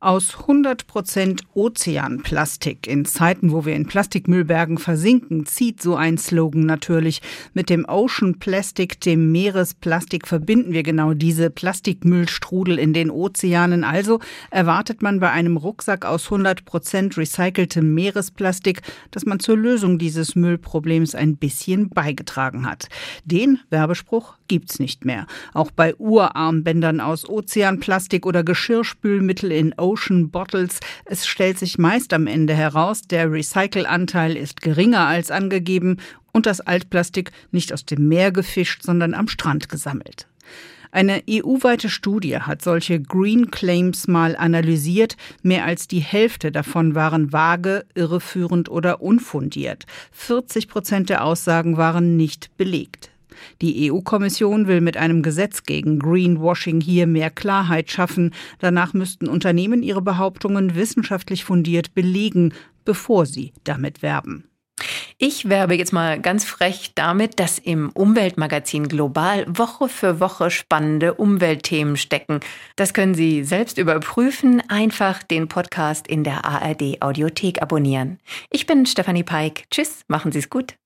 aus 0.00 0.36
100 0.42 0.86
Prozent 0.86 1.42
Ozeanplastik. 1.54 2.86
In 2.86 3.04
Zeiten, 3.04 3.50
wo 3.50 3.64
wir 3.64 3.74
in 3.74 3.86
Plastikmüllbergen 3.86 4.78
versinken, 4.78 5.44
zieht 5.44 5.82
so 5.82 5.96
ein 5.96 6.18
Slogan 6.18 6.66
natürlich. 6.66 7.20
Mit 7.52 7.68
dem 7.68 7.84
Ocean 7.88 8.38
Plastic, 8.38 9.00
dem 9.00 9.32
Meeresplastik, 9.32 10.28
verbinden 10.28 10.72
wir 10.72 10.84
genau 10.84 11.14
diese 11.14 11.50
Plastikmüllstrudel 11.50 12.78
in 12.78 12.92
den 12.92 13.10
Ozeanen. 13.10 13.82
Also 13.82 14.20
erwartet 14.50 15.02
man 15.02 15.18
bei 15.18 15.30
einem 15.30 15.56
Rucksack 15.56 16.04
aus 16.04 16.26
100 16.26 16.64
Prozent 16.64 17.16
recyceltem 17.16 17.92
Meeresplastik, 17.92 18.82
dass 19.10 19.26
man 19.26 19.40
zur 19.40 19.56
Lösung 19.56 19.98
dieses 19.98 20.36
Müllproblems 20.36 21.16
ein 21.16 21.36
bisschen 21.36 21.88
beigetragen 21.88 22.66
hat. 22.66 22.88
Den 23.24 23.58
Werbespruch 23.70 24.34
gibt's 24.46 24.78
nicht 24.78 25.04
mehr. 25.04 25.26
Auch 25.54 25.70
bei 25.70 25.94
Urarmbändern 25.96 27.00
aus 27.00 27.28
Ozeanplastik 27.28 28.26
oder 28.26 28.44
Geschirrspülmittel 28.44 29.52
in 29.52 29.74
Bottles. 30.30 30.80
Es 31.04 31.26
stellt 31.26 31.58
sich 31.58 31.78
meist 31.78 32.12
am 32.12 32.26
Ende 32.26 32.54
heraus, 32.54 33.02
der 33.02 33.30
Recycelanteil 33.30 34.36
ist 34.36 34.60
geringer 34.60 35.06
als 35.06 35.30
angegeben 35.30 35.98
und 36.32 36.46
das 36.46 36.60
Altplastik 36.60 37.32
nicht 37.50 37.72
aus 37.72 37.84
dem 37.84 38.08
Meer 38.08 38.32
gefischt, 38.32 38.82
sondern 38.82 39.14
am 39.14 39.28
Strand 39.28 39.68
gesammelt. 39.68 40.26
Eine 40.90 41.22
EU-weite 41.28 41.90
Studie 41.90 42.38
hat 42.38 42.62
solche 42.62 43.00
Green 43.00 43.50
Claims 43.50 44.08
mal 44.08 44.36
analysiert. 44.36 45.16
Mehr 45.42 45.64
als 45.64 45.86
die 45.86 46.00
Hälfte 46.00 46.50
davon 46.50 46.94
waren 46.94 47.32
vage, 47.32 47.84
irreführend 47.94 48.70
oder 48.70 49.02
unfundiert. 49.02 49.84
40 50.12 50.68
Prozent 50.68 51.10
der 51.10 51.24
Aussagen 51.24 51.76
waren 51.76 52.16
nicht 52.16 52.56
belegt. 52.56 53.10
Die 53.60 53.90
EU-Kommission 53.90 54.66
will 54.66 54.80
mit 54.80 54.96
einem 54.96 55.22
Gesetz 55.22 55.64
gegen 55.64 55.98
Greenwashing 55.98 56.80
hier 56.80 57.06
mehr 57.06 57.30
Klarheit 57.30 57.90
schaffen. 57.90 58.34
Danach 58.58 58.94
müssten 58.94 59.28
Unternehmen 59.28 59.82
ihre 59.82 60.02
Behauptungen 60.02 60.74
wissenschaftlich 60.74 61.44
fundiert 61.44 61.94
belegen, 61.94 62.52
bevor 62.84 63.26
sie 63.26 63.52
damit 63.64 64.02
werben. 64.02 64.44
Ich 65.20 65.48
werbe 65.48 65.74
jetzt 65.74 65.92
mal 65.92 66.20
ganz 66.20 66.44
frech 66.44 66.92
damit, 66.94 67.40
dass 67.40 67.58
im 67.58 67.90
Umweltmagazin 67.90 68.86
Global 68.86 69.44
Woche 69.48 69.88
für 69.88 70.20
Woche 70.20 70.50
spannende 70.50 71.14
Umweltthemen 71.14 71.96
stecken. 71.96 72.38
Das 72.76 72.94
können 72.94 73.14
Sie 73.14 73.42
selbst 73.42 73.78
überprüfen. 73.78 74.62
Einfach 74.68 75.24
den 75.24 75.48
Podcast 75.48 76.06
in 76.06 76.22
der 76.22 76.44
ARD 76.44 77.02
Audiothek 77.02 77.60
abonnieren. 77.60 78.20
Ich 78.50 78.66
bin 78.66 78.86
Stefanie 78.86 79.24
Peik. 79.24 79.64
Tschüss, 79.70 80.04
machen 80.06 80.30
Sie 80.30 80.38
es 80.38 80.50
gut. 80.50 80.74